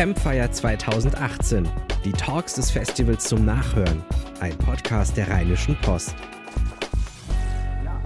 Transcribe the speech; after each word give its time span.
Campfire 0.00 0.50
2018. 0.50 1.68
Die 2.06 2.12
Talks 2.12 2.54
des 2.54 2.70
Festivals 2.70 3.28
zum 3.28 3.44
Nachhören. 3.44 4.02
Ein 4.40 4.56
Podcast 4.56 5.14
der 5.14 5.28
Rheinischen 5.28 5.76
Post. 5.82 6.14
Ja, 7.84 8.00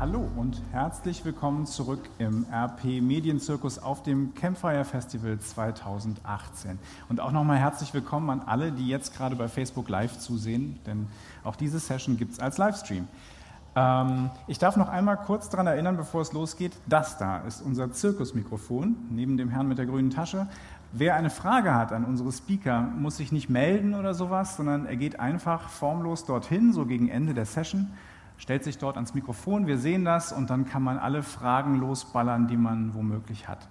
hallo 0.00 0.28
und 0.34 0.60
herzlich 0.72 1.24
willkommen 1.24 1.64
zurück 1.64 2.00
im 2.18 2.44
RP 2.52 3.00
Medienzirkus 3.00 3.78
auf 3.78 4.02
dem 4.02 4.34
Campfire 4.34 4.84
Festival 4.84 5.38
2018. 5.38 6.80
Und 7.08 7.20
auch 7.20 7.30
nochmal 7.30 7.58
herzlich 7.58 7.94
willkommen 7.94 8.28
an 8.28 8.40
alle, 8.44 8.72
die 8.72 8.88
jetzt 8.88 9.16
gerade 9.16 9.36
bei 9.36 9.46
Facebook 9.46 9.88
Live 9.88 10.18
zusehen, 10.18 10.80
denn 10.84 11.06
auch 11.44 11.54
diese 11.54 11.78
Session 11.78 12.16
gibt 12.16 12.32
es 12.32 12.40
als 12.40 12.58
Livestream. 12.58 13.06
Ähm, 13.76 14.30
ich 14.46 14.58
darf 14.58 14.76
noch 14.76 14.88
einmal 14.88 15.18
kurz 15.18 15.50
daran 15.50 15.66
erinnern, 15.66 15.98
bevor 15.98 16.22
es 16.22 16.32
losgeht, 16.32 16.72
das 16.86 17.18
da 17.18 17.40
ist 17.40 17.60
unser 17.60 17.92
Zirkusmikrofon 17.92 18.96
neben 19.10 19.36
dem 19.36 19.50
Herrn 19.50 19.68
mit 19.68 19.76
der 19.76 19.84
grünen 19.84 20.10
Tasche. 20.10 20.48
Wer 20.98 21.14
eine 21.14 21.28
Frage 21.28 21.74
hat 21.74 21.92
an 21.92 22.06
unsere 22.06 22.32
Speaker, 22.32 22.80
muss 22.80 23.18
sich 23.18 23.30
nicht 23.30 23.50
melden 23.50 23.92
oder 23.92 24.14
sowas, 24.14 24.56
sondern 24.56 24.86
er 24.86 24.96
geht 24.96 25.20
einfach 25.20 25.68
formlos 25.68 26.24
dorthin, 26.24 26.72
so 26.72 26.86
gegen 26.86 27.10
Ende 27.10 27.34
der 27.34 27.44
Session, 27.44 27.90
stellt 28.38 28.64
sich 28.64 28.78
dort 28.78 28.96
ans 28.96 29.12
Mikrofon, 29.12 29.66
wir 29.66 29.76
sehen 29.76 30.06
das 30.06 30.32
und 30.32 30.48
dann 30.48 30.64
kann 30.64 30.82
man 30.82 30.96
alle 30.96 31.22
Fragen 31.22 31.78
losballern, 31.78 32.48
die 32.48 32.56
man 32.56 32.94
womöglich 32.94 33.46
hat. 33.46 33.68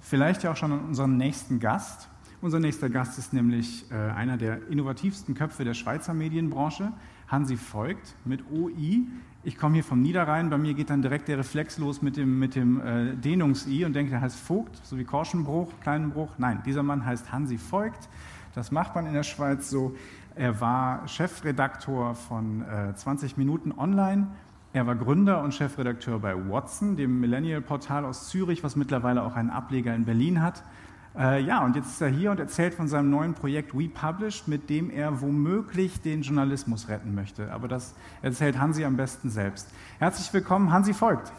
Vielleicht 0.00 0.42
ja 0.42 0.50
auch 0.50 0.56
schon 0.56 0.72
an 0.72 0.80
unseren 0.80 1.16
nächsten 1.16 1.60
Gast. 1.60 2.08
Unser 2.40 2.58
nächster 2.58 2.90
Gast 2.90 3.16
ist 3.16 3.32
nämlich 3.32 3.88
äh, 3.92 3.94
einer 3.94 4.36
der 4.36 4.66
innovativsten 4.70 5.36
Köpfe 5.36 5.62
der 5.62 5.74
Schweizer 5.74 6.14
Medienbranche. 6.14 6.90
Hansi 7.28 7.56
folgt 7.56 8.16
mit 8.24 8.42
OI. 8.50 9.06
Ich 9.42 9.56
komme 9.56 9.72
hier 9.72 9.84
vom 9.84 10.02
Niederrhein, 10.02 10.50
bei 10.50 10.58
mir 10.58 10.74
geht 10.74 10.90
dann 10.90 11.00
direkt 11.00 11.26
der 11.28 11.38
Reflex 11.38 11.78
los 11.78 12.02
mit 12.02 12.18
dem, 12.18 12.38
mit 12.38 12.54
dem 12.54 12.78
äh, 12.78 13.16
Dehnungs-I 13.16 13.86
und 13.86 13.94
denke, 13.94 14.10
der 14.10 14.20
heißt 14.20 14.38
Vogt, 14.38 14.78
so 14.84 14.98
wie 14.98 15.04
Korschenbruch, 15.04 15.72
Kleinenbruch. 15.80 16.28
Nein, 16.36 16.62
dieser 16.66 16.82
Mann 16.82 17.06
heißt 17.06 17.32
Hansi 17.32 17.58
Voigt. 17.58 18.10
Das 18.54 18.70
macht 18.70 18.94
man 18.94 19.06
in 19.06 19.14
der 19.14 19.22
Schweiz 19.22 19.70
so. 19.70 19.96
Er 20.34 20.60
war 20.60 21.08
Chefredaktor 21.08 22.14
von 22.16 22.60
äh, 22.68 22.94
20 22.94 23.38
Minuten 23.38 23.72
online. 23.72 24.26
Er 24.74 24.86
war 24.86 24.94
Gründer 24.94 25.42
und 25.42 25.54
Chefredakteur 25.54 26.18
bei 26.18 26.34
Watson, 26.36 26.96
dem 26.96 27.18
Millennial-Portal 27.20 28.04
aus 28.04 28.28
Zürich, 28.28 28.62
was 28.62 28.76
mittlerweile 28.76 29.22
auch 29.22 29.36
einen 29.36 29.48
Ableger 29.48 29.94
in 29.94 30.04
Berlin 30.04 30.42
hat. 30.42 30.64
Äh, 31.18 31.42
ja, 31.42 31.64
und 31.64 31.74
jetzt 31.74 31.88
ist 31.88 32.00
er 32.00 32.08
hier 32.08 32.30
und 32.30 32.38
erzählt 32.38 32.74
von 32.74 32.86
seinem 32.86 33.10
neuen 33.10 33.34
Projekt 33.34 33.74
We 33.74 33.88
Publish, 33.88 34.46
mit 34.46 34.70
dem 34.70 34.90
er 34.90 35.20
womöglich 35.20 36.00
den 36.00 36.22
Journalismus 36.22 36.88
retten 36.88 37.14
möchte. 37.14 37.52
Aber 37.52 37.66
das 37.66 37.94
erzählt 38.22 38.58
Hansi 38.58 38.84
am 38.84 38.96
besten 38.96 39.28
selbst. 39.28 39.68
Herzlich 39.98 40.32
willkommen, 40.32 40.72
Hansi 40.72 40.94
folgt. 40.94 41.32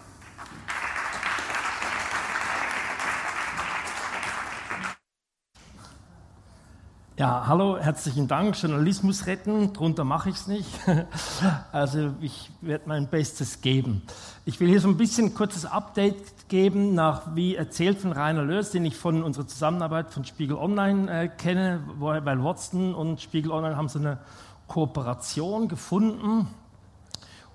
Ja, 7.22 7.44
hallo, 7.46 7.78
herzlichen 7.78 8.28
Dank. 8.28 8.60
Journalismus 8.60 9.28
retten, 9.28 9.74
drunter 9.74 10.04
mache 10.04 10.30
ich 10.32 10.38
es 10.38 10.48
nicht. 10.48 10.68
Also 11.72 12.16
ich 12.20 12.50
werde 12.62 12.86
mein 12.90 13.10
Bestes 13.10 13.62
geben. 13.62 14.02
Ich 14.44 14.60
will 14.60 14.68
hier 14.68 14.82
so 14.82 14.88
ein 14.88 14.98
bisschen 14.98 15.36
kurzes 15.36 15.68
Update 15.68 16.50
geben, 16.50 16.96
nach 16.96 17.36
wie 17.36 17.54
erzählt 17.54 18.00
von 18.00 18.12
Rainer 18.12 18.42
Lörs, 18.42 18.72
den 18.72 18.86
ich 18.86 18.98
von 18.98 19.22
unserer 19.22 19.46
Zusammenarbeit 19.46 20.10
von 20.10 20.26
Spiegel 20.26 20.56
Online 20.56 21.26
äh, 21.26 21.28
kenne, 21.28 21.84
weil 22.00 22.44
Watson 22.44 22.96
und 22.96 23.22
Spiegel 23.22 23.52
Online 23.52 23.78
haben 23.78 23.88
so 23.88 24.00
eine 24.00 24.18
Kooperation 24.66 25.68
gefunden 25.68 26.48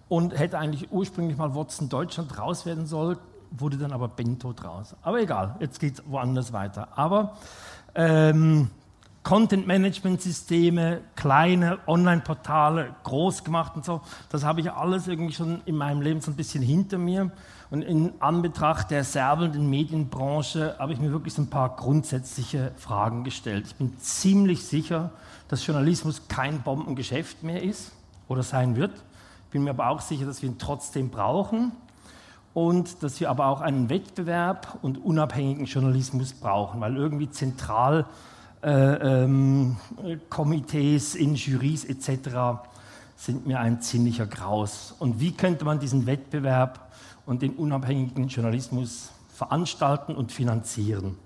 und 0.09 0.39
hätte 0.39 0.61
eigentlich 0.61 0.93
ursprünglich 0.93 1.37
mal 1.37 1.57
Watson 1.57 1.89
Deutschland 1.89 2.39
raus 2.39 2.67
werden 2.67 2.87
sollen, 2.87 3.19
wurde 3.51 3.79
dann 3.79 3.91
aber 3.91 4.07
Bento 4.07 4.53
draus. 4.53 4.95
Aber 5.03 5.21
egal, 5.21 5.57
jetzt 5.59 5.81
geht 5.81 5.95
es 5.95 6.05
woanders 6.07 6.53
weiter. 6.53 6.97
Aber 6.97 7.37
ähm, 7.97 8.71
Content-Management-Systeme, 9.27 11.01
kleine 11.17 11.79
Online-Portale, 11.89 12.95
groß 13.03 13.43
gemacht 13.43 13.73
und 13.75 13.85
so. 13.85 14.01
Das 14.31 14.45
habe 14.45 14.61
ich 14.61 14.71
alles 14.71 15.09
irgendwie 15.09 15.35
schon 15.35 15.63
in 15.65 15.75
meinem 15.77 16.01
Leben 16.01 16.21
so 16.21 16.31
ein 16.31 16.37
bisschen 16.37 16.63
hinter 16.63 16.97
mir. 16.97 17.33
Und 17.69 17.83
in 17.83 18.13
Anbetracht 18.21 18.93
der 18.93 19.03
serbelnden 19.03 19.69
Medienbranche 19.69 20.77
habe 20.79 20.93
ich 20.93 21.01
mir 21.01 21.11
wirklich 21.11 21.35
so 21.35 21.43
ein 21.43 21.51
paar 21.51 21.75
grundsätzliche 21.75 22.71
Fragen 22.77 23.25
gestellt. 23.25 23.67
Ich 23.67 23.75
bin 23.75 23.99
ziemlich 23.99 24.65
sicher, 24.65 25.11
dass 25.49 25.67
Journalismus 25.67 26.29
kein 26.29 26.63
Bombengeschäft 26.63 27.43
mehr 27.43 27.65
ist 27.65 27.91
oder 28.29 28.45
sein 28.45 28.77
wird. 28.77 28.93
Ich 28.95 29.51
bin 29.51 29.65
mir 29.65 29.71
aber 29.71 29.89
auch 29.89 30.03
sicher, 30.03 30.25
dass 30.25 30.41
wir 30.43 30.51
ihn 30.51 30.59
trotzdem 30.59 31.11
brauchen 31.11 31.73
und 32.55 33.03
dass 33.03 33.19
wir 33.19 33.29
aber 33.29 33.47
auch 33.47 33.61
einen 33.61 33.89
Wettbewerb 33.89 34.79
und 34.83 35.05
unabhängigen 35.05 35.65
Journalismus 35.65 36.33
brauchen, 36.33 36.81
weil 36.81 36.97
irgendwie 36.97 37.29
zentral 37.29 38.07
äh, 38.67 39.23
ähm, 39.23 39.77
Komitees, 40.29 41.15
in 41.15 41.37
Jurys 41.37 41.85
etc. 41.85 42.65
sind 43.17 43.47
mir 43.47 43.61
ein 43.61 43.81
ziemlicher 43.81 44.27
Graus. 44.27 44.93
Und 44.99 45.21
wie 45.21 45.31
könnte 45.31 45.65
man 45.65 45.79
diesen 45.79 46.07
Wettbewerb 46.07 46.91
und 47.27 47.43
den 47.43 47.53
unabhängigen 47.53 48.27
Journalismus 48.27 49.13
veranstalten 49.33 50.17
und 50.17 50.33
finanzieren? 50.33 51.17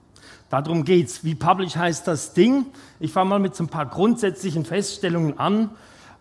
Darum 0.50 0.84
geht's. 0.84 1.24
Wie 1.24 1.34
Publish 1.34 1.76
heißt 1.76 2.06
das 2.06 2.34
Ding? 2.34 2.66
Ich 2.98 3.10
fange 3.10 3.30
mal 3.30 3.38
mit 3.38 3.54
so 3.54 3.64
ein 3.64 3.68
paar 3.68 3.86
grundsätzlichen 3.86 4.66
Feststellungen 4.66 5.38
an 5.38 5.70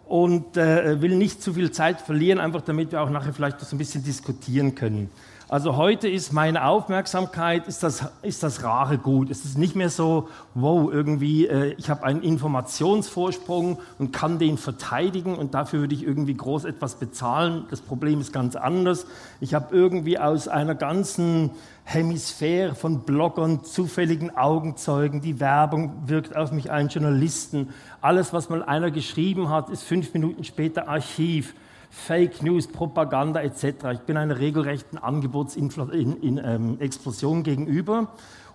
und 0.05 0.55
äh, 0.55 1.01
will 1.01 1.17
nicht 1.17 1.41
zu 1.43 1.53
viel 1.53 1.71
Zeit 1.71 1.99
verlieren, 1.99 2.39
einfach 2.39 2.61
damit 2.61 2.93
wir 2.93 3.01
auch 3.01 3.09
nachher 3.09 3.33
vielleicht 3.33 3.59
so 3.59 3.75
ein 3.75 3.79
bisschen 3.79 4.03
diskutieren 4.03 4.73
können. 4.73 5.09
Also 5.51 5.77
heute 5.77 6.07
ist 6.07 6.31
meine 6.31 6.63
Aufmerksamkeit, 6.65 7.67
ist 7.67 7.81
das, 7.81 8.05
ist 8.21 8.43
das 8.43 8.61
rare 8.63 8.99
Gut. 8.99 9.31
Es 9.31 9.45
ist 9.45 9.57
nicht 9.57 9.75
mehr 9.75 9.89
so, 9.89 10.29
wow, 10.53 10.93
irgendwie, 10.93 11.47
äh, 11.47 11.73
ich 11.79 11.89
habe 11.89 12.03
einen 12.03 12.21
Informationsvorsprung 12.21 13.79
und 13.97 14.13
kann 14.13 14.37
den 14.37 14.59
verteidigen 14.59 15.35
und 15.35 15.55
dafür 15.55 15.79
würde 15.79 15.95
ich 15.95 16.03
irgendwie 16.03 16.35
groß 16.35 16.65
etwas 16.65 16.99
bezahlen. 16.99 17.65
Das 17.71 17.81
Problem 17.81 18.21
ist 18.21 18.31
ganz 18.31 18.55
anders. 18.55 19.07
Ich 19.39 19.55
habe 19.55 19.75
irgendwie 19.75 20.19
aus 20.19 20.47
einer 20.47 20.75
ganzen 20.75 21.49
Hemisphäre 21.83 22.75
von 22.75 22.99
Bloggern, 22.99 23.63
zufälligen 23.63 24.37
Augenzeugen, 24.37 25.19
die 25.19 25.39
Werbung 25.39 26.03
wirkt 26.05 26.37
auf 26.37 26.51
mich 26.51 26.69
ein, 26.69 26.89
Journalisten. 26.89 27.69
Alles, 28.01 28.33
was 28.33 28.49
mal 28.49 28.61
einer 28.61 28.91
geschrieben 28.91 29.49
hat, 29.49 29.71
ist 29.71 29.81
fünf 29.81 30.13
Minuten 30.13 30.43
später 30.43 30.87
Archiv. 30.87 31.55
Fake 31.89 32.43
News, 32.43 32.67
Propaganda 32.67 33.41
etc. 33.41 33.63
Ich 33.93 34.01
bin 34.01 34.17
einer 34.17 34.39
regelrechten 34.39 34.97
Angebotsexplosion 34.97 37.37
ähm, 37.37 37.43
gegenüber 37.43 38.09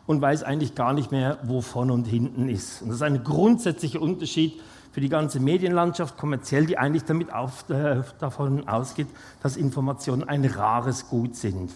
und 0.07 0.21
weiß 0.21 0.43
eigentlich 0.43 0.75
gar 0.75 0.93
nicht 0.93 1.11
mehr, 1.11 1.39
wo 1.45 1.61
vorne 1.61 1.93
und 1.93 2.07
hinten 2.07 2.49
ist. 2.49 2.83
Und 2.83 2.89
das 2.89 2.97
ist 2.97 3.03
ein 3.03 3.25
grundsätzlicher 3.25 4.01
Unterschied 4.01 4.61
für 4.93 5.01
die 5.01 5.09
ganze 5.09 5.41
Medienlandschaft 5.41 6.17
kommerziell, 6.17 6.67
die 6.67 6.79
eigentlich 6.79 7.05
damit 7.05 7.33
auf, 7.33 7.69
äh, 7.69 8.03
davon 8.21 8.69
ausgeht, 8.69 9.09
dass 9.43 9.57
Informationen 9.57 10.23
ein 10.23 10.45
rares 10.45 11.09
Gut 11.09 11.35
sind. 11.35 11.73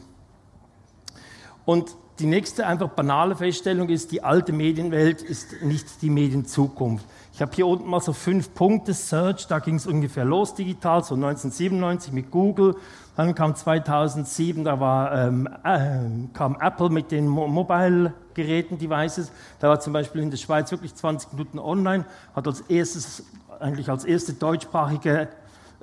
Und 1.65 1.97
die 2.19 2.27
nächste 2.27 2.67
einfach 2.67 2.89
banale 2.89 3.37
Feststellung 3.37 3.89
ist, 3.89 4.11
die 4.11 4.25
alte 4.25 4.53
Medienwelt 4.53 5.23
ist 5.23 5.63
nicht 5.63 6.03
die 6.03 6.11
Medienzukunft. 6.11 7.05
Ich 7.33 7.41
habe 7.41 7.53
hier 7.55 7.69
unten 7.69 7.89
mal 7.89 8.01
so 8.01 8.13
fünf 8.13 8.53
Punkte 8.55 8.93
Search, 8.93 9.47
da 9.47 9.61
ging 9.61 9.77
es 9.77 9.87
ungefähr 9.87 10.25
los 10.25 10.55
digital, 10.55 11.05
so 11.05 11.15
1997 11.15 12.13
mit 12.13 12.33
Google. 12.33 12.75
Dann 13.17 13.35
kam 13.35 13.55
2007, 13.55 14.65
da 14.65 14.81
war, 14.81 15.27
ähm, 15.27 15.49
äh, 15.63 16.29
kam 16.33 16.57
Apple 16.61 16.91
mit 16.91 17.13
den 17.13 17.29
Mo 17.29 17.47
Mobile-Geräten, 17.47 18.79
Devices. 18.79 19.31
Da 19.61 19.69
war 19.69 19.79
zum 19.79 19.93
Beispiel 19.93 20.23
in 20.23 20.31
der 20.31 20.39
Schweiz 20.39 20.73
wirklich 20.73 20.95
20 20.95 21.33
Minuten 21.33 21.61
online, 21.61 22.05
hat 22.35 22.47
als 22.49 22.63
erstes, 22.63 23.25
eigentlich 23.61 23.89
als 23.89 24.05
erste 24.05 24.33
deutschsprachige 24.33 25.29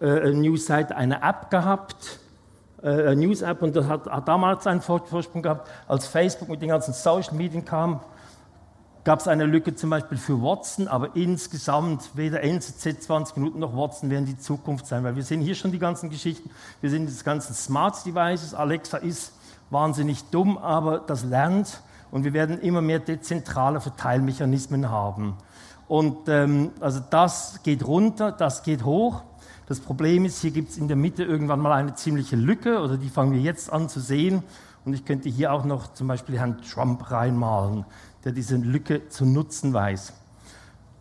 äh, 0.02 0.32
News-Seite 0.32 0.98
eine 0.98 1.22
App 1.22 1.50
gehabt. 1.50 2.20
Äh, 2.86 3.16
News-App 3.16 3.64
und 3.64 3.76
das 3.76 3.88
hat, 3.88 4.06
hat 4.06 4.28
damals 4.28 4.68
einen 4.68 4.80
Vorsprung 4.80 5.42
gehabt, 5.42 5.68
als 5.88 6.06
Facebook 6.06 6.50
mit 6.50 6.62
den 6.62 6.70
ganzen 6.70 6.94
Social-Medien 6.94 7.66
kam, 7.66 8.00
gab 9.04 9.22
es 9.22 9.28
eine 9.28 9.46
Lücke 9.46 9.76
zum 9.76 9.90
Beispiel 9.90 10.20
für 10.20 10.40
Watson, 10.40 10.88
aber 10.88 11.16
insgesamt 11.16 12.12
weder 12.14 12.44
NZZ 12.44 13.02
20 13.02 13.38
Minuten 13.38 13.58
noch 13.58 13.76
Watson 13.76 14.12
werden 14.12 14.28
die 14.28 14.38
Zukunft 14.38 14.86
sein, 14.86 15.04
weil 15.04 15.16
wir 15.16 15.24
sehen 15.24 15.42
hier 15.42 15.56
schon 15.56 15.72
die 15.72 15.80
ganzen 15.80 16.12
Geschichten, 16.12 16.52
wir 16.80 16.92
sehen 16.92 17.08
die 17.08 17.24
ganzen 17.24 17.56
Smart 17.56 18.06
Devices, 18.06 18.54
Alexa 18.54 18.98
ist 18.98 19.34
wahnsinnig 19.72 20.24
dumm, 20.26 20.60
aber 20.60 21.00
das 21.00 21.24
lernt 21.24 21.82
und 22.12 22.24
wir 22.24 22.34
werden 22.34 22.60
immer 22.62 22.82
mehr 22.82 23.00
dezentrale 23.00 23.82
Verteilmechanismen 23.82 24.92
haben. 24.92 25.38
Und 25.88 26.30
ähm, 26.30 26.72
also 26.80 27.00
das 27.10 27.62
geht 27.64 27.86
runter, 27.86 28.32
das 28.32 28.62
geht 28.62 28.86
hoch. 28.86 29.24
Das 29.68 29.80
Problem 29.80 30.26
ist, 30.26 30.42
hier 30.42 30.52
gibt 30.52 30.70
es 30.70 30.78
in 30.78 30.88
der 30.88 30.98
Mitte 30.98 31.24
irgendwann 31.24 31.60
mal 31.60 31.74
eine 31.74 31.96
ziemliche 31.96 32.36
Lücke, 32.36 32.80
oder 32.80 32.98
die 32.98 33.10
fangen 33.10 33.34
wir 33.34 33.42
jetzt 33.42 33.72
an 33.72 33.90
zu 33.90 34.00
sehen. 34.00 34.44
Und 34.86 34.94
ich 34.94 35.06
könnte 35.06 35.30
hier 35.30 35.52
auch 35.52 35.66
noch 35.66 35.94
zum 35.94 36.08
Beispiel 36.08 36.38
Herrn 36.38 36.62
Trump 36.62 37.10
reinmalen 37.10 37.86
der 38.26 38.32
diese 38.32 38.58
Lücke 38.58 39.08
zu 39.08 39.26
nutzen 39.26 39.72
weiß. 39.72 40.12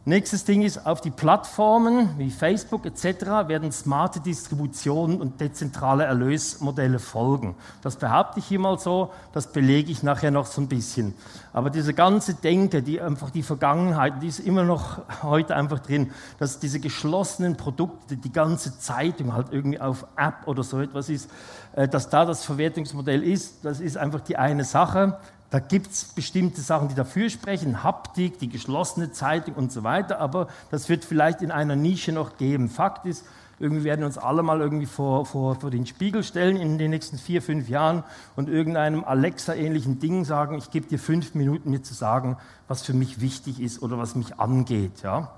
Nächstes 0.07 0.45
Ding 0.45 0.61
ist, 0.61 0.85
auf 0.85 1.01
die 1.01 1.11
Plattformen 1.11 2.11
wie 2.19 2.31
Facebook 2.31 2.85
etc. 2.85 3.49
werden 3.49 3.73
smarte 3.73 4.21
Distributionen 4.21 5.19
und 5.19 5.41
dezentrale 5.41 6.05
Erlösmodelle 6.05 6.99
folgen. 6.99 7.55
Das 7.81 7.97
behaupte 7.97 8.41
ich 8.41 8.45
hier 8.45 8.59
mal 8.59 8.79
so, 8.79 9.13
das 9.33 9.51
belege 9.51 9.91
ich 9.91 10.03
nachher 10.03 10.31
noch 10.31 10.45
so 10.45 10.61
ein 10.61 10.69
bisschen. 10.69 11.15
Aber 11.55 11.71
diese 11.71 11.95
ganze 11.95 12.35
Denke, 12.35 12.83
die 12.83 13.01
einfach 13.01 13.31
die 13.31 13.43
Vergangenheit, 13.43 14.23
die 14.23 14.27
ist 14.27 14.41
immer 14.41 14.65
noch 14.65 15.01
heute 15.23 15.57
einfach 15.57 15.79
drin, 15.79 16.11
dass 16.39 16.59
diese 16.59 16.81
geschlossenen 16.81 17.57
Produkte, 17.57 18.19
die 18.19 18.33
ganze 18.33 18.79
Zeitung 18.79 19.33
halt 19.33 19.47
irgendwie 19.53 19.81
auf 19.81 20.07
App 20.17 20.47
oder 20.47 20.65
so 20.65 20.83
etwas 20.83 21.09
ist, 21.09 21.31
äh, 21.77 21.89
dass 21.89 22.11
da 22.11 22.27
das 22.27 22.45
Verwertungsmodell 22.45 23.23
ist, 23.23 23.65
das 23.65 23.81
ist 23.81 23.97
einfach 23.97 24.21
die 24.21 24.37
eine 24.37 24.65
Sache. 24.65 25.17
Da 25.55 25.61
gibt 25.61 25.93
es 25.93 26.07
bestimmte 26.07 26.61
Sachen, 26.61 26.89
die 26.89 26.97
dafür 26.97 27.31
sprechen, 27.31 27.85
Haptik, 27.85 28.41
die 28.41 28.49
geschlossene 28.49 29.13
Zeitung 29.13 29.55
und 29.55 29.71
so 29.71 29.85
weiter, 29.85 30.19
aber 30.19 30.49
das 30.73 30.89
wird 30.89 31.05
vielleicht 31.05 31.43
in 31.43 31.53
einer 31.53 31.77
Nische 31.77 32.11
noch 32.11 32.39
geben. 32.39 32.69
Fakt 32.69 33.07
ist, 33.07 33.25
irgendwie 33.61 33.85
werden 33.85 34.05
uns 34.05 34.19
alle 34.19 34.43
mal 34.43 34.61
irgendwie 34.61 34.87
vor, 34.87 35.27
vor, 35.27 35.55
vor 35.55 35.71
den 35.71 35.87
Spiegel 35.87 36.25
stellen 36.25 36.57
in 36.57 36.77
den 36.77 36.91
nächsten 36.91 37.19
vier, 37.19 37.41
fünf 37.41 37.69
Jahren 37.69 38.03
und 38.35 38.49
irgendeinem 38.49 39.05
Alexa-ähnlichen 39.05 40.01
Ding 40.01 40.25
sagen, 40.25 40.59
ich 40.59 40.73
gebe 40.73 40.89
dir 40.89 40.99
fünf 40.99 41.37
Minuten, 41.37 41.71
mir 41.71 41.85
zu 41.85 41.95
sagen, 41.95 42.37
was 42.67 42.83
für 42.83 42.93
mich 42.93 43.21
wichtig 43.21 43.61
ist 43.61 43.81
oder 43.81 43.97
was 43.97 44.17
mich 44.17 44.41
angeht. 44.41 45.03
Ja? 45.05 45.31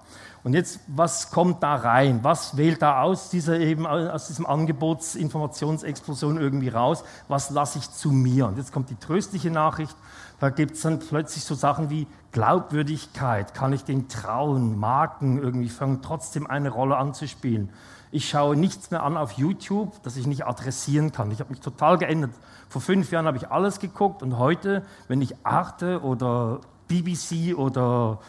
Und 0.46 0.54
jetzt, 0.54 0.78
was 0.86 1.32
kommt 1.32 1.64
da 1.64 1.74
rein? 1.74 2.20
Was 2.22 2.56
wählt 2.56 2.80
da 2.80 3.02
aus, 3.02 3.30
dieser 3.30 3.58
eben, 3.58 3.84
aus 3.84 4.28
diesem 4.28 4.46
Angebotsinformationsexplosion 4.46 6.40
irgendwie 6.40 6.68
raus? 6.68 7.02
Was 7.26 7.50
lasse 7.50 7.80
ich 7.80 7.90
zu 7.90 8.12
mir? 8.12 8.46
Und 8.46 8.56
jetzt 8.56 8.72
kommt 8.72 8.88
die 8.88 8.94
tröstliche 8.94 9.50
Nachricht. 9.50 9.96
Da 10.38 10.50
gibt 10.50 10.76
es 10.76 10.82
dann 10.82 11.00
plötzlich 11.00 11.42
so 11.42 11.56
Sachen 11.56 11.90
wie 11.90 12.06
Glaubwürdigkeit. 12.30 13.54
Kann 13.54 13.72
ich 13.72 13.82
den 13.82 14.06
trauen? 14.06 14.78
Marken 14.78 15.42
irgendwie 15.42 15.68
fangen 15.68 16.00
trotzdem 16.00 16.46
eine 16.46 16.70
Rolle 16.70 16.96
an 16.96 17.12
zu 17.12 17.26
spielen. 17.26 17.70
Ich 18.12 18.28
schaue 18.28 18.54
nichts 18.54 18.92
mehr 18.92 19.02
an 19.02 19.16
auf 19.16 19.32
YouTube, 19.32 20.00
das 20.04 20.16
ich 20.16 20.28
nicht 20.28 20.46
adressieren 20.46 21.10
kann. 21.10 21.32
Ich 21.32 21.40
habe 21.40 21.50
mich 21.50 21.58
total 21.58 21.98
geändert. 21.98 22.30
Vor 22.68 22.80
fünf 22.80 23.10
Jahren 23.10 23.26
habe 23.26 23.36
ich 23.36 23.50
alles 23.50 23.80
geguckt 23.80 24.22
und 24.22 24.38
heute, 24.38 24.84
wenn 25.08 25.20
ich 25.20 25.34
Arte 25.44 26.02
oder 26.02 26.60
BBC 26.86 27.58
oder 27.58 28.20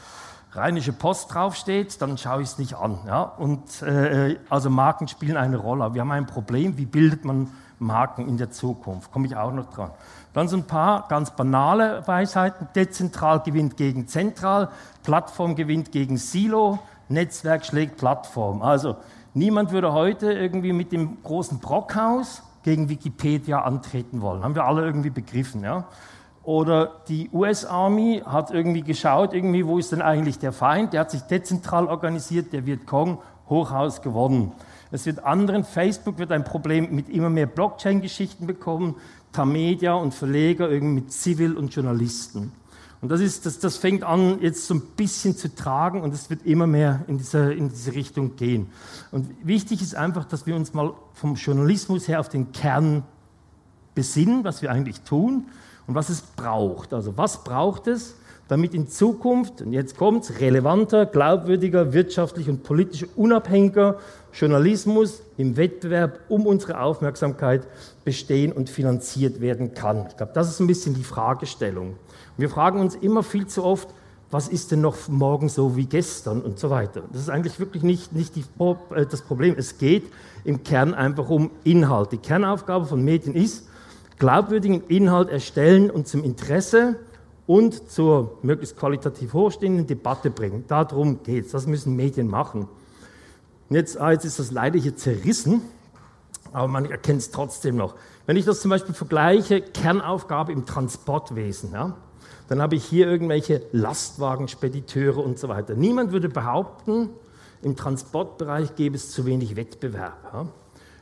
Rheinische 0.58 0.92
Post 0.92 1.34
draufsteht, 1.34 2.02
dann 2.02 2.18
schaue 2.18 2.42
ich 2.42 2.50
es 2.50 2.58
nicht 2.58 2.76
an. 2.76 2.98
Ja? 3.06 3.22
Und, 3.22 3.82
äh, 3.84 4.38
also 4.50 4.72
Marken 4.72 5.08
spielen 5.08 5.38
eine 5.38 5.58
Rolle. 5.58 5.94
Wir 5.94 6.02
haben 6.02 6.12
ein 6.12 6.26
Problem, 6.26 6.78
wie 6.78 6.86
bildet 6.86 7.24
man 7.26 7.52
Marken 7.78 8.28
in 8.28 8.38
der 8.38 8.50
Zukunft? 8.50 9.12
Komme 9.12 9.28
ich 9.28 9.36
auch 9.36 9.54
noch 9.54 9.70
dran. 9.70 9.92
Dann 10.34 10.48
so 10.48 10.58
ein 10.58 10.64
paar 10.64 11.08
ganz 11.10 11.32
banale 11.32 12.06
Weisheiten. 12.08 12.68
Dezentral 12.76 13.42
gewinnt 13.42 13.78
gegen 13.78 14.08
zentral, 14.08 14.70
Plattform 15.04 15.56
gewinnt 15.56 15.92
gegen 15.92 16.18
Silo, 16.18 16.80
Netzwerk 17.08 17.66
schlägt 17.66 17.98
Plattform. 17.98 18.62
Also 18.64 18.98
niemand 19.36 19.72
würde 19.72 19.94
heute 19.94 20.32
irgendwie 20.32 20.74
mit 20.74 20.92
dem 20.92 21.22
großen 21.24 21.60
Brockhaus 21.60 22.42
gegen 22.64 22.90
Wikipedia 22.90 23.62
antreten 23.62 24.22
wollen. 24.22 24.44
Haben 24.44 24.56
wir 24.56 24.66
alle 24.66 24.84
irgendwie 24.84 25.12
begriffen. 25.12 25.64
Ja? 25.64 25.86
Oder 26.48 27.02
die 27.10 27.30
US-Army 27.34 28.24
hat 28.26 28.52
irgendwie 28.52 28.82
geschaut, 28.82 29.34
irgendwie, 29.34 29.68
wo 29.68 29.80
ist 29.80 29.92
denn 29.92 30.02
eigentlich 30.02 30.40
der 30.40 30.54
Feind? 30.54 30.94
Der 30.94 31.02
hat 31.02 31.12
sich 31.12 31.24
dezentral 31.24 31.88
organisiert, 31.88 32.54
der 32.54 32.66
Vietcong, 32.66 33.18
Hochhaus 33.50 34.02
gewonnen. 34.02 34.54
Es 34.90 35.06
wird 35.06 35.26
anderen, 35.26 35.66
Facebook 35.66 36.18
wird 36.20 36.32
ein 36.32 36.46
Problem 36.46 36.96
mit 36.96 37.10
immer 37.10 37.30
mehr 37.30 37.48
Blockchain-Geschichten 37.48 38.48
bekommen, 38.48 38.96
Tamedia 39.34 39.96
und 39.96 40.14
Verleger 40.14 40.70
irgendwie 40.70 41.02
mit 41.02 41.12
Zivil 41.12 41.54
und 41.54 41.76
Journalisten. 41.76 42.54
Und 43.02 43.10
das, 43.10 43.20
ist, 43.20 43.46
das, 43.46 43.60
das 43.60 43.76
fängt 43.76 44.06
an, 44.06 44.42
jetzt 44.42 44.68
so 44.68 44.76
ein 44.76 44.84
bisschen 44.96 45.36
zu 45.36 45.54
tragen 45.54 46.00
und 46.00 46.14
es 46.14 46.30
wird 46.30 46.46
immer 46.46 46.66
mehr 46.66 47.04
in 47.08 47.18
diese, 47.18 47.52
in 47.54 47.68
diese 47.68 47.94
Richtung 47.94 48.38
gehen. 48.38 48.70
Und 49.12 49.28
wichtig 49.46 49.82
ist 49.82 49.96
einfach, 49.96 50.24
dass 50.24 50.46
wir 50.46 50.56
uns 50.56 50.74
mal 50.74 50.94
vom 51.12 51.36
Journalismus 51.36 52.08
her 52.08 52.22
auf 52.22 52.30
den 52.30 52.54
Kern 52.54 53.04
besinnen, 53.96 54.46
was 54.46 54.62
wir 54.62 54.72
eigentlich 54.72 55.02
tun 55.02 55.48
und 55.88 55.96
was 55.96 56.10
es 56.10 56.22
braucht. 56.22 56.94
Also 56.94 57.18
was 57.18 57.44
braucht 57.44 57.88
es, 57.88 58.16
damit 58.48 58.74
in 58.74 58.88
Zukunft, 58.88 59.62
und 59.62 59.74
jetzt 59.74 59.98
kommt 59.98 60.24
es, 60.24 60.40
relevanter, 60.40 61.06
glaubwürdiger, 61.06 61.94
wirtschaftlich 61.94 62.50
und 62.50 62.64
politisch 62.64 63.06
unabhängiger 63.16 63.98
Journalismus 64.34 65.22
im 65.38 65.58
Wettbewerb 65.58 66.20
um 66.30 66.46
unsere 66.46 66.80
Aufmerksamkeit 66.80 67.68
bestehen 68.06 68.52
und 68.52 68.70
finanziert 68.70 69.42
werden 69.42 69.74
kann. 69.74 70.06
Ich 70.10 70.18
glaube, 70.18 70.32
das 70.34 70.50
ist 70.50 70.60
ein 70.60 70.68
bisschen 70.68 70.94
die 70.94 71.04
Fragestellung. 71.04 71.90
Und 71.90 71.98
wir 72.38 72.50
fragen 72.50 72.80
uns 72.80 72.96
immer 72.96 73.24
viel 73.24 73.48
zu 73.48 73.64
oft, 73.64 73.90
was 74.30 74.50
ist 74.50 74.72
denn 74.72 74.82
noch 74.82 75.08
morgen 75.08 75.48
so 75.48 75.78
wie 75.78 75.86
gestern 75.86 76.42
und 76.42 76.60
so 76.60 76.70
weiter. 76.70 77.04
Das 77.12 77.22
ist 77.22 77.30
eigentlich 77.30 77.60
wirklich 77.60 77.84
nicht, 77.84 78.14
nicht 78.14 78.36
die, 78.36 78.44
äh, 78.94 79.06
das 79.06 79.22
Problem. 79.22 79.56
Es 79.58 79.78
geht 79.78 80.04
im 80.44 80.64
Kern 80.64 80.94
einfach 80.94 81.30
um 81.30 81.50
Inhalt. 81.64 82.12
Die 82.12 82.18
Kernaufgabe 82.18 82.86
von 82.86 83.04
Medien 83.04 83.34
ist, 83.36 83.68
glaubwürdigen 84.18 84.84
Inhalt 84.88 85.30
erstellen 85.30 85.90
und 85.90 86.08
zum 86.08 86.24
Interesse 86.24 86.96
und 87.46 87.90
zur 87.90 88.38
möglichst 88.42 88.78
qualitativ 88.78 89.34
hochstehenden 89.34 89.88
Debatte 89.88 90.30
bringen. 90.30 90.66
Darum 90.68 91.24
geht 91.24 91.46
es. 91.46 91.52
Das 91.52 91.68
müssen 91.68 91.96
Medien 91.96 92.28
machen. 92.28 92.68
Jetzt, 93.70 94.00
ah, 94.00 94.12
jetzt 94.12 94.26
ist 94.26 94.40
das 94.40 94.52
leider 94.52 94.80
hier 94.80 94.96
zerrissen, 94.96 95.62
aber 96.54 96.68
man 96.68 96.86
erkennt 96.86 97.22
es 97.22 97.32
trotzdem 97.32 97.76
noch. 97.76 97.96
Wenn 98.26 98.38
ich 98.38 98.46
das 98.46 98.62
zum 98.62 98.70
Beispiel 98.70 98.94
vergleiche, 98.94 99.62
Kernaufgabe 99.62 100.52
im 100.52 100.66
Transportwesen, 100.66 101.72
ja, 101.74 101.96
dann 102.48 102.62
habe 102.62 102.76
ich 102.76 102.86
hier 102.86 103.08
irgendwelche 103.08 103.64
Lastwagenspediteure 103.72 105.18
und 105.18 105.38
so 105.38 105.50
weiter. 105.50 105.76
Niemand 105.76 106.12
würde 106.12 106.30
behaupten, 106.30 107.10
im 107.62 107.76
Transportbereich 107.76 108.76
gäbe 108.76 108.96
es 108.96 109.12
zu 109.12 109.26
wenig 109.26 109.56
Wettbewerb. 109.56 110.18
Ja 110.34 110.48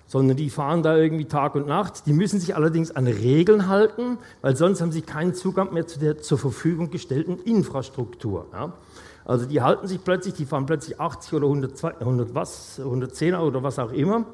sondern 0.07 0.37
die 0.37 0.49
fahren 0.49 0.83
da 0.83 0.95
irgendwie 0.95 1.25
Tag 1.25 1.55
und 1.55 1.67
Nacht. 1.67 2.05
Die 2.05 2.13
müssen 2.13 2.39
sich 2.39 2.55
allerdings 2.55 2.91
an 2.91 3.07
Regeln 3.07 3.67
halten, 3.67 4.17
weil 4.41 4.55
sonst 4.55 4.81
haben 4.81 4.91
sie 4.91 5.01
keinen 5.01 5.33
Zugang 5.33 5.73
mehr 5.73 5.87
zu 5.87 5.99
der 5.99 6.19
zur 6.19 6.37
Verfügung 6.37 6.91
gestellten 6.91 7.39
Infrastruktur. 7.39 8.47
Ja. 8.53 8.73
Also 9.25 9.47
die 9.47 9.61
halten 9.61 9.87
sich 9.87 10.03
plötzlich, 10.03 10.35
die 10.35 10.45
fahren 10.45 10.67
plötzlich 10.67 10.99
80 10.99 11.33
oder 11.33 11.47
100, 11.47 11.83
100 11.99 12.35
was, 12.35 12.79
110 12.79 13.33
oder 13.33 13.63
was 13.63 13.79
auch 13.79 13.91
immer, 13.91 14.25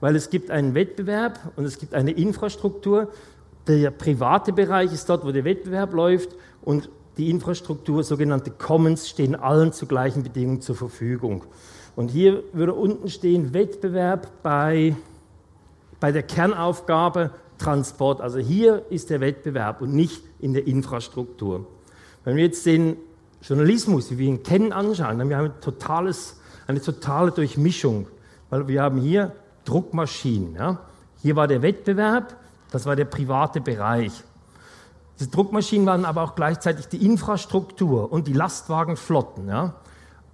weil 0.00 0.16
es 0.16 0.30
gibt 0.30 0.50
einen 0.50 0.74
Wettbewerb 0.74 1.38
und 1.56 1.66
es 1.66 1.78
gibt 1.78 1.94
eine 1.94 2.12
Infrastruktur. 2.12 3.08
Der 3.66 3.90
private 3.90 4.54
Bereich 4.54 4.92
ist 4.94 5.08
dort, 5.10 5.26
wo 5.26 5.32
der 5.32 5.44
Wettbewerb 5.44 5.92
läuft 5.92 6.30
und 6.62 6.88
die 7.18 7.28
Infrastruktur, 7.28 8.02
sogenannte 8.04 8.50
Commons, 8.50 9.08
stehen 9.08 9.34
allen 9.34 9.72
zu 9.72 9.86
gleichen 9.86 10.22
Bedingungen 10.22 10.62
zur 10.62 10.76
Verfügung. 10.76 11.44
Und 11.96 12.10
hier 12.10 12.44
würde 12.52 12.74
unten 12.74 13.10
stehen 13.10 13.52
Wettbewerb 13.52 14.28
bei 14.42 14.94
bei 16.00 16.12
der 16.12 16.22
Kernaufgabe 16.22 17.30
Transport. 17.58 18.20
Also 18.20 18.38
hier 18.38 18.84
ist 18.90 19.10
der 19.10 19.20
Wettbewerb 19.20 19.82
und 19.82 19.92
nicht 19.92 20.22
in 20.40 20.54
der 20.54 20.66
Infrastruktur. 20.66 21.66
Wenn 22.24 22.36
wir 22.36 22.44
jetzt 22.44 22.64
den 22.66 22.96
Journalismus, 23.42 24.10
wie 24.10 24.18
wir 24.18 24.28
ihn 24.28 24.42
kennen, 24.42 24.72
anschauen, 24.72 25.18
dann 25.18 25.20
haben 25.20 25.30
wir 25.30 25.38
ein 25.38 25.60
totales, 25.60 26.40
eine 26.66 26.80
totale 26.80 27.30
Durchmischung, 27.30 28.06
weil 28.50 28.68
wir 28.68 28.82
haben 28.82 29.00
hier 29.00 29.32
Druckmaschinen. 29.64 30.54
Ja? 30.54 30.80
Hier 31.22 31.36
war 31.36 31.46
der 31.46 31.62
Wettbewerb, 31.62 32.36
das 32.70 32.86
war 32.86 32.96
der 32.96 33.04
private 33.04 33.60
Bereich. 33.60 34.12
Diese 35.18 35.30
Druckmaschinen 35.30 35.86
waren 35.86 36.04
aber 36.04 36.22
auch 36.22 36.34
gleichzeitig 36.34 36.86
die 36.88 37.04
Infrastruktur 37.04 38.12
und 38.12 38.28
die 38.28 38.32
Lastwagenflotten. 38.32 39.48
Ja? 39.48 39.74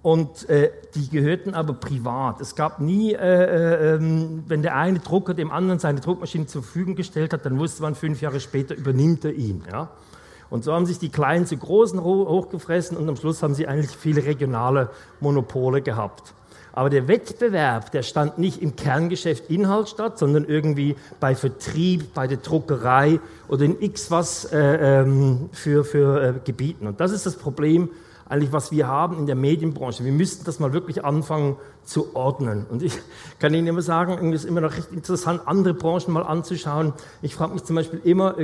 Und 0.05 0.47
äh, 0.49 0.69
die 0.93 1.09
gehörten 1.09 1.55
aber 1.55 1.73
privat. 1.73 2.39
Es 2.39 2.53
gab 2.53 2.79
nie, 2.79 3.13
äh, 3.13 3.17
äh, 3.17 3.95
ähm, 3.95 4.43
wenn 4.45 4.61
der 4.61 4.75
eine 4.75 4.99
Drucker 4.99 5.33
dem 5.33 5.49
anderen 5.49 5.79
seine 5.79 5.99
Druckmaschine 5.99 6.45
zur 6.45 6.61
Verfügung 6.61 6.93
gestellt 6.93 7.33
hat, 7.33 7.43
dann 7.43 7.57
wusste 7.57 7.81
man, 7.81 7.95
fünf 7.95 8.21
Jahre 8.21 8.39
später 8.39 8.75
übernimmt 8.75 9.25
er 9.25 9.33
ihn. 9.33 9.63
Ja? 9.71 9.89
Und 10.51 10.63
so 10.63 10.73
haben 10.73 10.85
sich 10.85 10.99
die 10.99 11.09
Kleinen 11.09 11.47
zu 11.47 11.57
Großen 11.57 11.99
hochgefressen 11.99 12.97
und 12.97 13.09
am 13.09 13.15
Schluss 13.15 13.41
haben 13.41 13.55
sie 13.55 13.67
eigentlich 13.67 13.97
viele 13.97 14.23
regionale 14.23 14.91
Monopole 15.21 15.81
gehabt. 15.81 16.35
Aber 16.71 16.91
der 16.91 17.07
Wettbewerb, 17.07 17.89
der 17.91 18.03
stand 18.03 18.37
nicht 18.37 18.61
im 18.61 18.75
Kerngeschäft 18.75 19.49
Inhalt 19.49 19.89
statt, 19.89 20.19
sondern 20.19 20.45
irgendwie 20.45 20.97
bei 21.19 21.33
Vertrieb, 21.33 22.13
bei 22.13 22.27
der 22.27 22.37
Druckerei 22.37 23.19
oder 23.47 23.65
in 23.65 23.81
x 23.81 24.11
was 24.11 24.45
äh, 24.45 24.99
ähm, 25.01 25.49
für, 25.51 25.83
für 25.83 26.21
äh, 26.21 26.33
Gebieten. 26.45 26.85
Und 26.85 26.99
das 26.99 27.11
ist 27.11 27.25
das 27.25 27.37
Problem 27.37 27.89
eigentlich, 28.27 28.51
was 28.51 28.71
wir 28.71 28.87
haben 28.87 29.17
in 29.19 29.27
der 29.27 29.35
Medienbranche. 29.35 30.03
Wir 30.03 30.11
müssten 30.11 30.45
das 30.45 30.59
mal 30.59 30.73
wirklich 30.73 31.05
anfangen 31.05 31.57
zu 31.83 32.15
ordnen. 32.15 32.65
Und 32.69 32.81
ich 32.81 32.93
kann 33.39 33.53
Ihnen 33.53 33.67
immer 33.67 33.83
sagen, 33.83 34.33
es 34.33 34.43
ist 34.43 34.49
immer 34.49 34.61
noch 34.61 34.75
recht 34.75 34.91
interessant, 34.91 35.41
andere 35.45 35.75
Branchen 35.75 36.11
mal 36.11 36.23
anzuschauen. 36.23 36.93
Ich 37.21 37.35
frage 37.35 37.53
mich 37.53 37.63
zum 37.63 37.75
Beispiel 37.75 38.01
immer, 38.03 38.35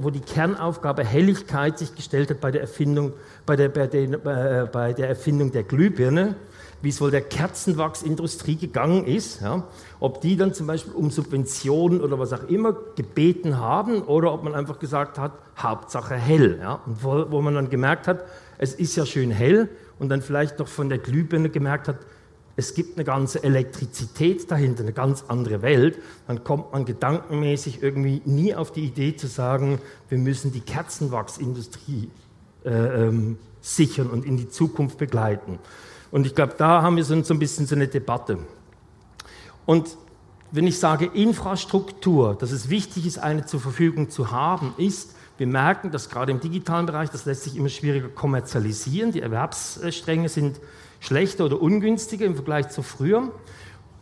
wo 0.00 0.10
die 0.10 0.20
Kernaufgabe 0.20 1.04
Helligkeit 1.04 1.78
sich 1.78 1.94
gestellt 1.94 2.30
hat 2.30 2.40
bei 2.40 2.50
der 2.50 2.62
Erfindung, 2.62 3.12
bei 3.46 3.54
der, 3.54 3.68
bei 3.68 3.86
der, 3.86 4.02
äh, 4.02 4.66
bei 4.66 4.92
der 4.92 5.08
Erfindung 5.08 5.52
der 5.52 5.62
Glühbirne 5.62 6.34
wie 6.80 6.90
es 6.90 7.00
wohl 7.00 7.10
der 7.10 7.22
Kerzenwachsindustrie 7.22 8.56
gegangen 8.56 9.04
ist, 9.04 9.40
ja, 9.40 9.64
ob 9.98 10.20
die 10.20 10.36
dann 10.36 10.54
zum 10.54 10.66
Beispiel 10.66 10.92
um 10.92 11.10
Subventionen 11.10 12.00
oder 12.00 12.18
was 12.18 12.32
auch 12.32 12.48
immer 12.48 12.74
gebeten 12.94 13.58
haben 13.58 14.02
oder 14.02 14.32
ob 14.32 14.44
man 14.44 14.54
einfach 14.54 14.78
gesagt 14.78 15.18
hat, 15.18 15.32
Hauptsache 15.56 16.14
hell. 16.14 16.58
Ja, 16.60 16.80
und 16.86 17.02
wo, 17.02 17.26
wo 17.30 17.42
man 17.42 17.54
dann 17.54 17.68
gemerkt 17.68 18.06
hat, 18.06 18.24
es 18.58 18.74
ist 18.74 18.96
ja 18.96 19.06
schön 19.06 19.30
hell 19.30 19.68
und 19.98 20.08
dann 20.08 20.22
vielleicht 20.22 20.58
noch 20.58 20.68
von 20.68 20.88
der 20.88 20.98
Glühbirne 20.98 21.48
gemerkt 21.48 21.88
hat, 21.88 21.98
es 22.56 22.74
gibt 22.74 22.96
eine 22.96 23.04
ganze 23.04 23.44
Elektrizität 23.44 24.50
dahinter, 24.50 24.82
eine 24.82 24.92
ganz 24.92 25.24
andere 25.28 25.62
Welt, 25.62 25.98
dann 26.26 26.42
kommt 26.42 26.72
man 26.72 26.84
gedankenmäßig 26.84 27.84
irgendwie 27.84 28.20
nie 28.24 28.52
auf 28.52 28.72
die 28.72 28.82
Idee 28.82 29.14
zu 29.14 29.28
sagen, 29.28 29.80
wir 30.08 30.18
müssen 30.18 30.50
die 30.50 30.60
Kerzenwachsindustrie 30.60 32.10
äh, 32.64 32.70
ähm, 32.70 33.38
sichern 33.60 34.10
und 34.10 34.24
in 34.24 34.36
die 34.36 34.48
Zukunft 34.48 34.98
begleiten. 34.98 35.60
Und 36.10 36.26
ich 36.26 36.34
glaube, 36.34 36.54
da 36.58 36.82
haben 36.82 36.96
wir 36.96 37.04
so, 37.04 37.22
so 37.22 37.32
ein 37.32 37.38
bisschen 37.38 37.66
so 37.66 37.76
eine 37.76 37.86
Debatte. 37.86 38.38
Und 39.64 39.96
wenn 40.50 40.66
ich 40.66 40.80
sage 40.80 41.06
Infrastruktur, 41.06 42.34
dass 42.34 42.50
es 42.50 42.70
wichtig 42.70 43.06
ist, 43.06 43.18
eine 43.18 43.46
zur 43.46 43.60
Verfügung 43.60 44.10
zu 44.10 44.32
haben, 44.32 44.74
ist, 44.78 45.14
wir 45.38 45.46
merken, 45.46 45.90
dass 45.92 46.10
gerade 46.10 46.32
im 46.32 46.40
digitalen 46.40 46.86
Bereich, 46.86 47.10
das 47.10 47.24
lässt 47.24 47.44
sich 47.44 47.56
immer 47.56 47.68
schwieriger 47.68 48.08
kommerzialisieren. 48.08 49.12
Die 49.12 49.22
Erwerbsstränge 49.22 50.28
sind 50.28 50.60
schlechter 51.00 51.44
oder 51.44 51.62
ungünstiger 51.62 52.26
im 52.26 52.34
Vergleich 52.34 52.68
zu 52.70 52.82
früher. 52.82 53.30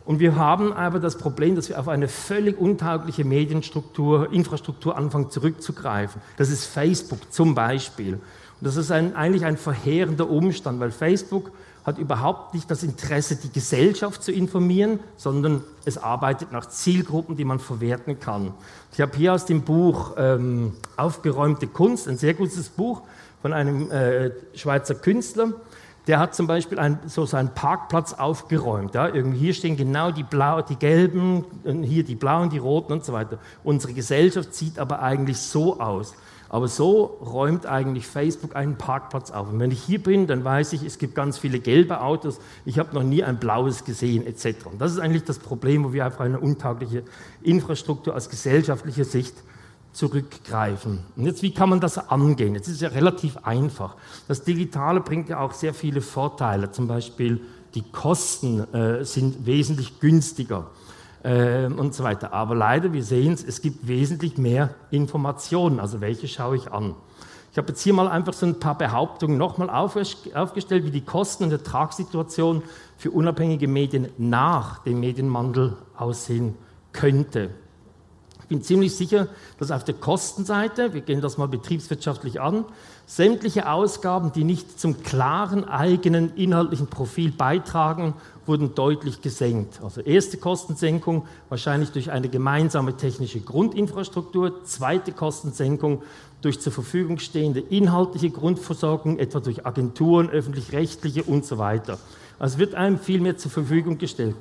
Und 0.03 0.19
wir 0.19 0.35
haben 0.35 0.73
aber 0.73 0.99
das 0.99 1.17
Problem, 1.17 1.55
dass 1.55 1.69
wir 1.69 1.79
auf 1.79 1.89
eine 1.89 2.07
völlig 2.07 2.57
untaugliche 2.57 3.23
Medienstruktur, 3.23 4.31
Infrastruktur 4.33 4.97
anfangen 4.97 5.29
zurückzugreifen. 5.29 6.21
Das 6.37 6.49
ist 6.49 6.65
Facebook 6.65 7.31
zum 7.31 7.53
Beispiel. 7.53 8.13
Und 8.13 8.21
das 8.61 8.75
ist 8.75 8.89
ein, 8.89 9.15
eigentlich 9.15 9.45
ein 9.45 9.57
verheerender 9.57 10.29
Umstand, 10.29 10.79
weil 10.79 10.91
Facebook 10.91 11.51
hat 11.87 11.97
überhaupt 11.97 12.53
nicht 12.53 12.69
das 12.69 12.83
Interesse, 12.83 13.37
die 13.37 13.49
Gesellschaft 13.49 14.21
zu 14.21 14.33
informieren, 14.33 14.99
sondern 15.15 15.63
es 15.85 15.97
arbeitet 15.97 16.51
nach 16.51 16.65
Zielgruppen, 16.65 17.37
die 17.37 17.45
man 17.45 17.59
verwerten 17.59 18.19
kann. 18.19 18.53
Ich 18.91 18.99
habe 18.99 19.15
hier 19.15 19.33
aus 19.33 19.45
dem 19.45 19.61
Buch 19.61 20.15
ähm, 20.17 20.73
Aufgeräumte 20.97 21.65
Kunst, 21.65 22.09
ein 22.09 22.17
sehr 22.17 22.33
gutes 22.33 22.67
Buch 22.67 23.03
von 23.41 23.53
einem 23.53 23.89
äh, 23.89 24.31
Schweizer 24.53 24.95
Künstler, 24.95 25.53
der 26.07 26.19
hat 26.19 26.35
zum 26.35 26.45
Beispiel 26.45 26.77
ein, 26.77 26.99
so 27.07 27.25
seinen 27.25 27.53
Parkplatz 27.53 28.13
aufgeräumt. 28.13 28.93
Ja? 28.93 29.07
Irgendwie 29.07 29.39
hier 29.39 29.53
stehen 29.53 29.77
genau 29.77 30.11
die, 30.11 30.23
Blau, 30.23 30.61
die 30.61 30.75
gelben, 30.75 31.45
hier 31.83 32.03
die 32.03 32.15
blauen, 32.15 32.49
die 32.49 32.57
roten 32.57 32.91
und 32.93 33.05
so 33.05 33.13
weiter. 33.13 33.39
Unsere 33.63 33.93
Gesellschaft 33.93 34.53
sieht 34.53 34.77
aber 34.77 35.01
eigentlich 35.01 35.37
so 35.37 35.79
aus. 35.79 36.15
Aber 36.49 36.67
so 36.67 37.03
räumt 37.03 37.65
eigentlich 37.65 38.07
Facebook 38.07 38.55
einen 38.55 38.77
Parkplatz 38.77 39.31
auf. 39.31 39.49
Und 39.49 39.59
wenn 39.59 39.71
ich 39.71 39.81
hier 39.81 40.01
bin, 40.01 40.27
dann 40.27 40.43
weiß 40.43 40.73
ich, 40.73 40.83
es 40.83 40.97
gibt 40.97 41.15
ganz 41.15 41.37
viele 41.37 41.59
gelbe 41.59 42.01
Autos. 42.01 42.39
Ich 42.65 42.79
habe 42.79 42.93
noch 42.93 43.03
nie 43.03 43.23
ein 43.23 43.39
blaues 43.39 43.83
gesehen, 43.83 44.25
etc. 44.25 44.67
Und 44.71 44.79
das 44.79 44.93
ist 44.93 44.99
eigentlich 44.99 45.23
das 45.23 45.39
Problem, 45.39 45.83
wo 45.83 45.93
wir 45.93 46.07
auf 46.07 46.19
eine 46.21 46.39
untaugliche 46.39 47.03
Infrastruktur 47.41 48.15
aus 48.15 48.29
gesellschaftlicher 48.29 49.05
Sicht 49.05 49.35
zurückgreifen. 49.91 50.99
Und 51.15 51.25
jetzt, 51.25 51.41
wie 51.41 51.53
kann 51.53 51.69
man 51.69 51.79
das 51.79 51.97
angehen? 51.97 52.53
Jetzt 52.53 52.67
ist 52.67 52.75
es 52.75 52.81
ja 52.81 52.89
relativ 52.89 53.37
einfach. 53.37 53.95
Das 54.27 54.43
Digitale 54.43 55.01
bringt 55.01 55.29
ja 55.29 55.39
auch 55.39 55.53
sehr 55.53 55.73
viele 55.73 56.01
Vorteile. 56.01 56.71
Zum 56.71 56.87
Beispiel 56.87 57.41
die 57.73 57.81
Kosten 57.81 58.59
äh, 58.73 59.03
sind 59.03 59.45
wesentlich 59.45 59.99
günstiger 59.99 60.67
äh, 61.23 61.65
und 61.65 61.93
so 61.93 62.03
weiter. 62.03 62.33
Aber 62.33 62.55
leider, 62.55 62.93
wir 62.93 63.03
sehen 63.03 63.33
es, 63.33 63.43
es 63.43 63.61
gibt 63.61 63.87
wesentlich 63.87 64.37
mehr 64.37 64.75
Informationen. 64.91 65.79
Also 65.79 66.01
welche 66.01 66.27
schaue 66.27 66.55
ich 66.55 66.71
an? 66.71 66.95
Ich 67.51 67.57
habe 67.57 67.69
jetzt 67.69 67.81
hier 67.81 67.93
mal 67.93 68.07
einfach 68.07 68.33
so 68.33 68.45
ein 68.45 68.59
paar 68.59 68.77
Behauptungen 68.77 69.37
nochmal 69.37 69.69
aufgestellt, 69.69 70.85
wie 70.85 70.91
die 70.91 71.01
Kosten- 71.01 71.45
und 71.45 71.51
Ertragssituation 71.51 72.61
für 72.97 73.09
unabhängige 73.09 73.67
Medien 73.67 74.09
nach 74.17 74.79
dem 74.83 74.99
Medienwandel 74.99 75.75
aussehen 75.95 76.55
könnte. 76.91 77.49
Ich 78.47 78.49
bin 78.49 78.61
ziemlich 78.61 78.95
sicher, 78.95 79.27
dass 79.59 79.71
auf 79.71 79.83
der 79.83 79.95
Kostenseite, 79.95 80.93
wir 80.93 81.01
gehen 81.01 81.19
das 81.19 81.37
mal 81.37 81.49
betriebswirtschaftlich 81.49 82.39
an, 82.39 82.63
sämtliche 83.05 83.69
Ausgaben, 83.69 84.31
die 84.31 84.45
nicht 84.45 84.79
zum 84.79 85.03
klaren 85.03 85.65
eigenen 85.65 86.33
inhaltlichen 86.37 86.87
Profil 86.87 87.33
beitragen, 87.33 88.13
wurden 88.45 88.73
deutlich 88.73 89.21
gesenkt. 89.21 89.81
Also 89.83 89.99
erste 89.99 90.37
Kostensenkung 90.37 91.27
wahrscheinlich 91.49 91.91
durch 91.91 92.09
eine 92.09 92.29
gemeinsame 92.29 92.95
technische 92.95 93.41
Grundinfrastruktur, 93.41 94.63
zweite 94.63 95.11
Kostensenkung 95.11 96.03
durch 96.39 96.61
zur 96.61 96.71
Verfügung 96.71 97.19
stehende 97.19 97.59
inhaltliche 97.59 98.29
Grundversorgung, 98.29 99.19
etwa 99.19 99.41
durch 99.41 99.65
Agenturen, 99.65 100.29
öffentlich-rechtliche 100.29 101.23
und 101.23 101.43
so 101.43 101.57
weiter. 101.57 101.99
Also 102.39 102.59
wird 102.59 102.75
einem 102.75 102.97
viel 102.97 103.19
mehr 103.19 103.35
zur 103.35 103.51
Verfügung 103.51 103.97
gestellt. 103.97 104.37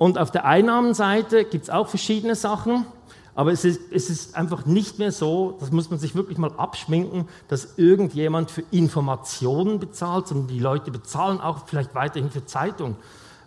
Und 0.00 0.16
auf 0.16 0.30
der 0.30 0.46
Einnahmenseite 0.46 1.44
gibt 1.44 1.64
es 1.64 1.68
auch 1.68 1.86
verschiedene 1.86 2.34
Sachen, 2.34 2.86
aber 3.34 3.52
es 3.52 3.66
ist, 3.66 3.82
es 3.92 4.08
ist 4.08 4.34
einfach 4.34 4.64
nicht 4.64 4.98
mehr 4.98 5.12
so, 5.12 5.58
das 5.60 5.72
muss 5.72 5.90
man 5.90 5.98
sich 5.98 6.14
wirklich 6.14 6.38
mal 6.38 6.52
abschminken, 6.56 7.28
dass 7.48 7.74
irgendjemand 7.76 8.50
für 8.50 8.62
Informationen 8.70 9.78
bezahlt, 9.78 10.26
sondern 10.26 10.48
die 10.48 10.58
Leute 10.58 10.90
bezahlen 10.90 11.38
auch 11.38 11.66
vielleicht 11.66 11.94
weiterhin 11.94 12.30
für 12.30 12.46
Zeitungen. 12.46 12.96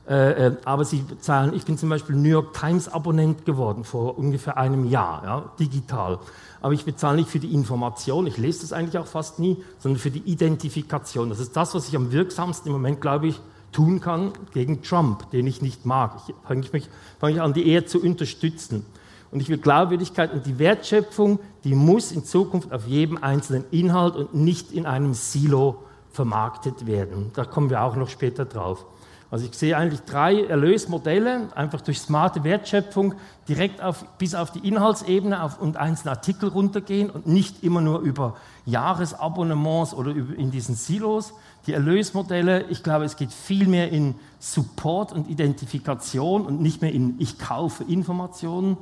Äh, 0.07 0.49
äh, 0.49 0.57
aber 0.63 0.85
sie 0.85 0.97
bezahlen, 0.97 1.55
ich 1.55 1.65
bin 1.65 1.79
zum 1.79 1.89
Beispiel 1.89 2.15
New 2.15 2.29
York 2.29 2.53
Times 2.53 2.87
Abonnent 2.87 3.45
geworden 3.45 3.83
vor 3.83 4.19
ungefähr 4.19 4.55
einem 4.55 4.85
Jahr, 4.85 5.23
ja, 5.23 5.51
digital. 5.59 6.19
Aber 6.61 6.73
ich 6.73 6.85
bezahle 6.85 7.15
nicht 7.15 7.31
für 7.31 7.39
die 7.39 7.51
Information, 7.51 8.27
ich 8.27 8.37
lese 8.37 8.61
das 8.61 8.73
eigentlich 8.73 8.99
auch 8.99 9.07
fast 9.07 9.39
nie, 9.39 9.57
sondern 9.79 9.99
für 9.99 10.11
die 10.11 10.21
Identifikation. 10.31 11.29
Das 11.29 11.39
ist 11.39 11.57
das, 11.57 11.73
was 11.73 11.87
ich 11.87 11.95
am 11.95 12.11
wirksamsten 12.11 12.67
im 12.67 12.73
Moment, 12.73 13.01
glaube 13.01 13.25
ich, 13.25 13.41
tun 13.73 13.99
kann 13.99 14.31
gegen 14.53 14.81
Trump, 14.81 15.29
den 15.31 15.45
ich 15.47 15.61
nicht 15.61 15.85
mag. 15.85 16.15
Ich 16.27 16.33
fange 16.47 16.65
mich, 16.71 16.89
fang 17.19 17.31
ich 17.31 17.41
an, 17.41 17.53
die 17.53 17.67
eher 17.67 17.85
zu 17.85 18.01
unterstützen. 18.01 18.85
Und 19.31 19.41
ich 19.41 19.49
will 19.49 19.57
Glaubwürdigkeit 19.57 20.31
und 20.31 20.45
die 20.45 20.59
Wertschöpfung, 20.59 21.39
die 21.63 21.75
muss 21.75 22.11
in 22.11 22.23
Zukunft 22.23 22.71
auf 22.71 22.87
jedem 22.87 23.21
einzelnen 23.21 23.65
Inhalt 23.71 24.15
und 24.15 24.35
nicht 24.35 24.71
in 24.71 24.85
einem 24.85 25.13
Silo 25.15 25.83
vermarktet 26.11 26.85
werden. 26.85 27.31
Da 27.33 27.43
kommen 27.43 27.69
wir 27.71 27.81
auch 27.81 27.95
noch 27.95 28.09
später 28.09 28.45
drauf. 28.45 28.85
Also 29.33 29.47
ich 29.47 29.55
sehe 29.55 29.75
eigentlich 29.75 30.01
drei 30.01 30.43
Erlösmodelle, 30.43 31.49
einfach 31.55 31.81
durch 31.81 31.99
smarte 31.99 32.43
Wertschöpfung 32.43 33.15
direkt 33.49 33.81
auf, 33.81 34.05
bis 34.19 34.35
auf 34.35 34.51
die 34.51 34.67
Inhaltsebene 34.67 35.41
auf, 35.41 35.59
und 35.59 35.75
einzelne 35.75 36.11
Artikel 36.11 36.49
runtergehen 36.49 37.09
und 37.09 37.25
nicht 37.25 37.63
immer 37.63 37.81
nur 37.81 38.01
über 38.01 38.35
Jahresabonnements 38.67 39.95
oder 39.95 40.11
in 40.11 40.51
diesen 40.51 40.75
Silos. 40.75 41.33
Die 41.65 41.73
Erlösmodelle, 41.73 42.63
ich 42.63 42.83
glaube, 42.83 43.05
es 43.05 43.15
geht 43.15 43.31
viel 43.31 43.67
mehr 43.67 43.89
in 43.91 44.15
Support 44.39 45.13
und 45.13 45.29
Identifikation 45.29 46.45
und 46.45 46.61
nicht 46.61 46.81
mehr 46.81 46.91
in 46.91 47.15
ich 47.19 47.39
kaufe 47.39 47.85
Informationen. 47.85 48.77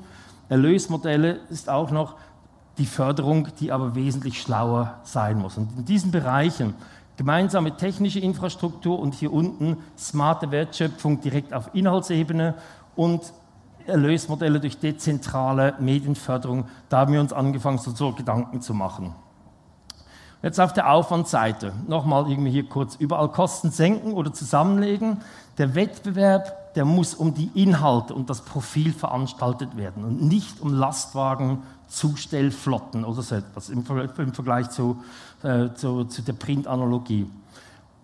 Erlösmodelle 0.50 1.40
ist 1.50 1.70
auch 1.70 1.92
noch 1.92 2.16
die 2.80 2.88
Förderung, 2.88 3.50
die 3.60 3.72
aber 3.72 3.94
wesentlich 3.94 4.42
schlauer 4.42 5.00
sein 5.04 5.38
muss. 5.38 5.58
Und 5.58 5.78
in 5.78 5.86
diesen 5.86 6.10
Bereichen 6.10 6.74
gemeinsame 7.18 7.78
technische 7.78 8.20
Infrastruktur 8.20 8.98
und 9.00 9.14
hier 9.14 9.32
unten 9.32 9.78
smarte 9.96 10.50
Wertschöpfung 10.50 11.22
direkt 11.22 11.54
auf 11.54 11.70
Inhaltsebene 11.74 12.56
und 12.96 13.34
Erlösmodelle 13.86 14.60
durch 14.60 14.80
dezentrale 14.80 15.76
Medienförderung, 15.80 16.66
da 16.90 17.00
haben 17.00 17.14
wir 17.14 17.22
uns 17.22 17.34
angefangen, 17.34 17.78
so, 17.78 17.92
so 17.92 18.12
Gedanken 18.12 18.62
zu 18.62 18.74
machen. 18.74 19.14
Jetzt 20.44 20.60
auf 20.60 20.74
der 20.74 20.92
Aufwandseite, 20.92 21.72
nochmal 21.88 22.30
irgendwie 22.30 22.50
hier 22.50 22.68
kurz, 22.68 22.96
überall 22.96 23.30
Kosten 23.30 23.70
senken 23.70 24.14
oder 24.14 24.34
zusammenlegen. 24.34 25.18
Der 25.60 25.76
Wettbewerb, 25.76 26.74
der 26.74 26.84
muss 26.84 27.14
um 27.14 27.36
die 27.36 27.52
Inhalte 27.54 28.16
und 28.16 28.30
das 28.30 28.42
Profil 28.42 28.92
veranstaltet 28.92 29.78
werden 29.78 30.04
und 30.04 30.24
nicht 30.24 30.60
um 30.62 30.74
Lastwagen, 30.74 31.60
Zustellflotten 31.88 33.06
oder 33.06 33.22
so 33.22 33.36
etwas 33.36 33.70
im, 33.70 33.84
Vergleich 33.84 34.70
zu, 34.70 35.04
äh, 35.44 35.70
zu, 35.76 36.06
zu 36.06 36.22
der 36.24 36.34
Printanalogie. 36.34 37.28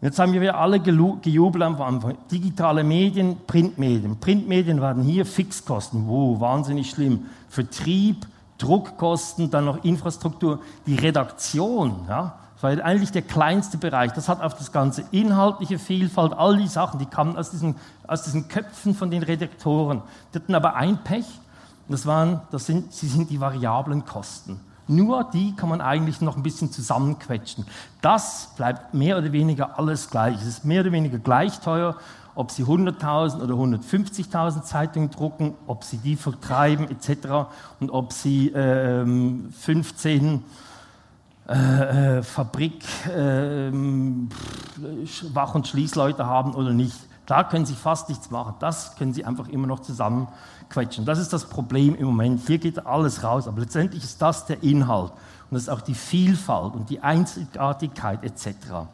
Jetzt 0.02 0.20
haben 0.20 0.34
wir 0.34 0.56
alle 0.56 0.80
gejubelt 0.80 1.64
am 1.64 1.82
Anfang. 1.82 2.18
Digitale 2.30 2.84
Medien, 2.84 3.38
Printmedien. 3.48 4.20
Printmedien 4.20 4.80
waren 4.80 5.02
hier 5.02 5.26
Fixkosten. 5.26 6.08
Wow, 6.08 6.40
wahnsinnig 6.40 6.92
schlimm. 6.92 7.26
Vertrieb, 7.50 8.28
Druckkosten, 8.58 9.50
dann 9.52 9.66
noch 9.66 9.84
Infrastruktur. 9.84 10.60
Die 10.86 10.96
Redaktion, 10.96 12.06
ja, 12.08 12.36
das 12.56 12.64
war 12.64 12.86
eigentlich 12.86 13.12
der 13.12 13.22
kleinste 13.22 13.78
Bereich. 13.78 14.14
Das 14.14 14.28
hat 14.28 14.42
auf 14.42 14.56
das 14.56 14.72
ganze 14.72 15.04
inhaltliche 15.12 15.78
Vielfalt, 15.78 16.34
all 16.34 16.58
die 16.58 16.68
Sachen, 16.68 17.00
die 17.00 17.06
kamen 17.06 17.38
aus 17.38 17.52
diesen, 17.52 17.76
aus 18.08 18.24
diesen 18.24 18.48
Köpfen 18.48 18.96
von 18.96 19.12
den 19.12 19.22
Redaktoren. 19.22 20.02
Die 20.34 20.40
hatten 20.40 20.56
aber 20.56 20.76
ein 20.76 20.98
Pech, 21.04 21.26
das, 21.88 22.06
waren, 22.08 22.42
das 22.52 22.66
sind, 22.66 22.92
sie 22.94 23.08
sind 23.08 23.30
die 23.30 23.40
variablen 23.40 24.06
Kosten. 24.06 24.60
Nur 24.88 25.26
die 25.26 25.56
kann 25.56 25.70
man 25.70 25.82
eigentlich 25.82 26.22
noch 26.22 26.38
ein 26.38 26.44
bisschen 26.44 26.72
zusammenquetschen. 26.72 27.66
Das 28.02 28.50
bleibt 28.56 28.94
mehr 28.94 29.18
oder 29.18 29.32
weniger 29.32 29.78
alles 29.78 30.10
gleich. 30.10 30.38
Es 30.38 30.48
ist 30.48 30.66
mehr 30.66 30.82
oder 30.82 30.92
weniger 30.94 31.20
gleich 31.20 31.60
teuer, 31.60 31.96
ob 32.38 32.52
sie 32.52 32.66
100.000 32.66 33.42
oder 33.42 33.56
150.000 33.56 34.62
Zeitungen 34.62 35.10
drucken, 35.10 35.56
ob 35.66 35.84
sie 35.84 35.98
die 35.98 36.16
vertreiben 36.16 36.88
etc. 36.92 37.50
und 37.80 37.90
ob 37.90 38.14
sie 38.14 38.50
äh, 38.50 39.04
15 39.04 40.44
äh, 41.50 42.18
äh, 42.18 42.24
Fabrik, 42.24 42.84
äh, 43.08 43.72
Wach- 45.34 45.56
und 45.56 45.68
Schließleute 45.68 46.28
haben 46.28 46.54
oder 46.54 46.74
nicht. 46.74 46.96
Da 47.26 47.44
können 47.44 47.66
Sie 47.66 47.74
fast 47.74 48.08
nichts 48.08 48.30
machen. 48.30 48.54
Das 48.60 48.96
können 48.96 49.14
Sie 49.14 49.26
einfach 49.26 49.50
immer 49.50 49.66
noch 49.66 49.80
zusammenquetschen. 49.80 51.06
Das 51.06 51.18
ist 51.20 51.34
das 51.34 51.46
Problem 51.46 51.96
im 51.96 52.06
Moment. 52.06 52.42
Hier 52.46 52.60
geht 52.60 52.86
alles 52.86 53.24
raus. 53.24 53.48
Aber 53.48 53.62
letztendlich 53.62 54.04
ist 54.04 54.22
das 54.22 54.46
der 54.46 54.62
Inhalt. 54.62 55.12
Und 55.12 55.56
das 55.56 55.64
ist 55.64 55.70
auch 55.70 55.82
die 55.82 55.96
Vielfalt 55.96 56.76
und 56.76 56.90
die 56.90 57.02
Einzigartigkeit 57.02 58.24
etc. 58.24 58.88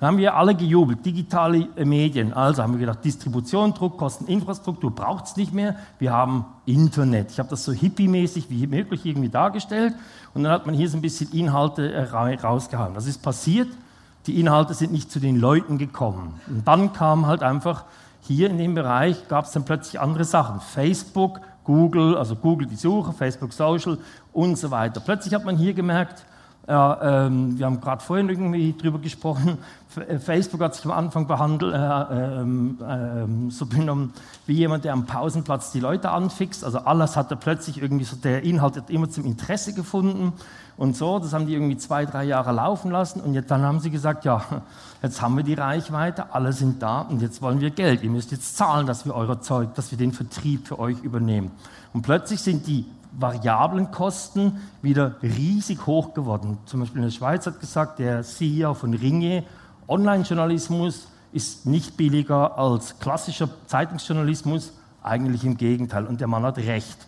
Dann 0.00 0.08
haben 0.08 0.16
wir 0.16 0.34
alle 0.34 0.54
gejubelt, 0.54 1.04
digitale 1.04 1.68
Medien. 1.76 2.32
Also 2.32 2.62
haben 2.62 2.72
wir 2.72 2.80
gedacht, 2.80 3.04
Distribution, 3.04 3.74
Druckkosten, 3.74 4.26
Infrastruktur 4.28 4.94
braucht 4.94 5.26
es 5.26 5.36
nicht 5.36 5.52
mehr. 5.52 5.76
Wir 5.98 6.12
haben 6.12 6.46
Internet. 6.64 7.30
Ich 7.30 7.38
habe 7.38 7.50
das 7.50 7.64
so 7.64 7.72
hippie-mäßig 7.72 8.48
wie 8.48 8.66
möglich 8.66 9.04
irgendwie 9.04 9.28
dargestellt. 9.28 9.94
Und 10.32 10.44
dann 10.44 10.52
hat 10.52 10.64
man 10.64 10.74
hier 10.74 10.88
so 10.88 10.96
ein 10.96 11.02
bisschen 11.02 11.30
Inhalte 11.32 11.92
äh, 11.92 12.04
rausgehauen. 12.04 12.94
Das 12.94 13.06
ist 13.06 13.22
passiert. 13.22 13.68
Die 14.26 14.40
Inhalte 14.40 14.72
sind 14.72 14.90
nicht 14.90 15.12
zu 15.12 15.20
den 15.20 15.38
Leuten 15.38 15.76
gekommen. 15.76 16.40
Und 16.46 16.66
dann 16.66 16.94
kam 16.94 17.26
halt 17.26 17.42
einfach 17.42 17.84
hier 18.22 18.48
in 18.48 18.56
dem 18.56 18.74
Bereich, 18.74 19.28
gab 19.28 19.44
es 19.44 19.52
dann 19.52 19.66
plötzlich 19.66 20.00
andere 20.00 20.24
Sachen. 20.24 20.60
Facebook, 20.60 21.40
Google, 21.64 22.16
also 22.16 22.36
Google 22.36 22.66
die 22.66 22.76
Suche, 22.76 23.12
Facebook 23.12 23.52
Social 23.52 23.98
und 24.32 24.56
so 24.56 24.70
weiter. 24.70 25.00
Plötzlich 25.00 25.34
hat 25.34 25.44
man 25.44 25.58
hier 25.58 25.74
gemerkt, 25.74 26.24
ja, 26.68 27.26
ähm, 27.26 27.58
wir 27.58 27.66
haben 27.66 27.80
gerade 27.80 28.02
vorhin 28.02 28.28
irgendwie 28.28 28.74
drüber 28.76 28.98
gesprochen. 28.98 29.58
Äh, 30.08 30.18
Facebook 30.18 30.60
hat 30.60 30.74
sich 30.74 30.84
am 30.84 30.92
Anfang 30.92 31.26
behandelt, 31.26 31.74
äh, 31.74 32.40
ähm, 32.40 32.78
äh, 32.80 33.50
so 33.50 33.66
benommen 33.66 34.12
wie 34.46 34.54
jemand, 34.54 34.84
der 34.84 34.92
am 34.92 35.06
Pausenplatz 35.06 35.72
die 35.72 35.80
Leute 35.80 36.10
anfixt. 36.10 36.64
Also 36.64 36.78
alles 36.78 37.16
hat 37.16 37.30
er 37.30 37.36
plötzlich 37.36 37.82
irgendwie 37.82 38.04
so, 38.04 38.16
der 38.16 38.44
Inhalt 38.44 38.76
hat 38.76 38.90
immer 38.90 39.10
zum 39.10 39.24
Interesse 39.24 39.72
gefunden 39.72 40.32
und 40.76 40.96
so. 40.96 41.18
Das 41.18 41.32
haben 41.32 41.46
die 41.46 41.54
irgendwie 41.54 41.76
zwei, 41.76 42.06
drei 42.06 42.24
Jahre 42.24 42.52
laufen 42.52 42.90
lassen 42.90 43.20
und 43.20 43.34
jetzt, 43.34 43.50
dann 43.50 43.62
haben 43.62 43.80
sie 43.80 43.90
gesagt, 43.90 44.24
ja, 44.24 44.42
jetzt 45.02 45.20
haben 45.22 45.36
wir 45.36 45.44
die 45.44 45.54
Reichweite, 45.54 46.34
alle 46.34 46.52
sind 46.52 46.82
da 46.82 47.00
und 47.00 47.20
jetzt 47.20 47.42
wollen 47.42 47.60
wir 47.60 47.70
Geld. 47.70 48.02
Ihr 48.02 48.10
müsst 48.10 48.30
jetzt 48.30 48.56
zahlen, 48.56 48.86
dass 48.86 49.06
wir 49.06 49.14
euer 49.14 49.40
Zeug, 49.40 49.74
dass 49.74 49.90
wir 49.90 49.98
den 49.98 50.12
Vertrieb 50.12 50.68
für 50.68 50.78
euch 50.78 51.00
übernehmen. 51.02 51.50
Und 51.92 52.02
plötzlich 52.02 52.40
sind 52.40 52.66
die 52.66 52.84
variablen 53.12 53.90
Kosten 53.90 54.60
wieder 54.82 55.16
riesig 55.22 55.86
hoch 55.86 56.14
geworden. 56.14 56.58
Zum 56.66 56.80
Beispiel 56.80 56.98
in 56.98 57.08
der 57.08 57.12
Schweiz 57.12 57.46
hat 57.46 57.60
gesagt, 57.60 57.98
der 57.98 58.22
CEO 58.22 58.74
von 58.74 58.94
Ringe, 58.94 59.44
Online-Journalismus 59.88 61.08
ist 61.32 61.66
nicht 61.66 61.96
billiger 61.96 62.58
als 62.58 62.98
klassischer 62.98 63.48
Zeitungsjournalismus, 63.66 64.72
eigentlich 65.02 65.44
im 65.44 65.56
Gegenteil. 65.56 66.06
Und 66.06 66.20
der 66.20 66.28
Mann 66.28 66.42
hat 66.44 66.58
recht. 66.58 67.06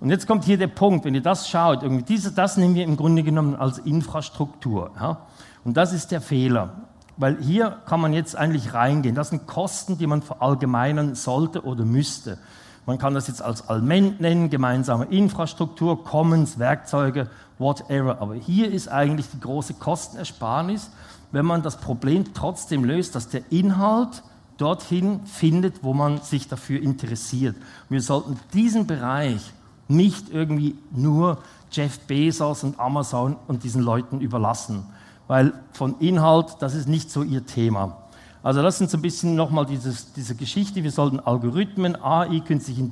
Und 0.00 0.10
jetzt 0.10 0.26
kommt 0.26 0.44
hier 0.44 0.58
der 0.58 0.66
Punkt, 0.66 1.04
wenn 1.04 1.14
ihr 1.14 1.22
das 1.22 1.48
schaut, 1.48 1.82
irgendwie 1.82 2.02
diese, 2.02 2.32
das 2.32 2.56
nehmen 2.56 2.74
wir 2.74 2.84
im 2.84 2.96
Grunde 2.96 3.22
genommen 3.22 3.54
als 3.54 3.78
Infrastruktur. 3.78 4.90
Ja? 5.00 5.18
Und 5.64 5.76
das 5.76 5.92
ist 5.92 6.10
der 6.10 6.20
Fehler. 6.20 6.72
Weil 7.16 7.38
hier 7.40 7.78
kann 7.86 8.00
man 8.00 8.12
jetzt 8.12 8.36
eigentlich 8.36 8.74
reingehen. 8.74 9.14
Das 9.14 9.30
sind 9.30 9.46
Kosten, 9.46 9.96
die 9.98 10.06
man 10.06 10.20
verallgemeinern 10.20 11.14
sollte 11.14 11.64
oder 11.64 11.84
müsste. 11.84 12.38
Man 12.86 12.98
kann 12.98 13.14
das 13.14 13.28
jetzt 13.28 13.42
als 13.42 13.68
Alment 13.68 14.20
nennen, 14.20 14.50
gemeinsame 14.50 15.06
Infrastruktur, 15.06 16.04
Commons, 16.04 16.58
Werkzeuge, 16.58 17.30
whatever. 17.58 18.20
Aber 18.20 18.34
hier 18.34 18.70
ist 18.70 18.88
eigentlich 18.88 19.26
die 19.30 19.40
große 19.40 19.74
Kostenersparnis, 19.74 20.90
wenn 21.32 21.46
man 21.46 21.62
das 21.62 21.78
Problem 21.78 22.34
trotzdem 22.34 22.84
löst, 22.84 23.14
dass 23.14 23.28
der 23.28 23.42
Inhalt 23.50 24.22
dorthin 24.58 25.20
findet, 25.26 25.82
wo 25.82 25.94
man 25.94 26.20
sich 26.20 26.46
dafür 26.46 26.80
interessiert. 26.80 27.56
Wir 27.88 28.02
sollten 28.02 28.38
diesen 28.52 28.86
Bereich 28.86 29.52
nicht 29.88 30.30
irgendwie 30.30 30.76
nur 30.92 31.38
Jeff 31.70 31.98
Bezos 32.00 32.62
und 32.64 32.78
Amazon 32.78 33.36
und 33.48 33.64
diesen 33.64 33.82
Leuten 33.82 34.20
überlassen, 34.20 34.84
weil 35.26 35.52
von 35.72 35.98
Inhalt, 35.98 36.56
das 36.60 36.74
ist 36.74 36.88
nicht 36.88 37.10
so 37.10 37.22
ihr 37.22 37.44
Thema. 37.44 38.03
Also 38.44 38.60
das 38.60 38.76
sind 38.76 38.90
so 38.90 38.98
ein 38.98 39.02
bisschen 39.02 39.36
nochmal 39.36 39.64
diese 39.64 40.34
Geschichte. 40.34 40.84
Wir 40.84 40.90
sollten 40.90 41.18
Algorithmen, 41.18 41.96
AI, 41.96 42.40
künstliche 42.40 42.82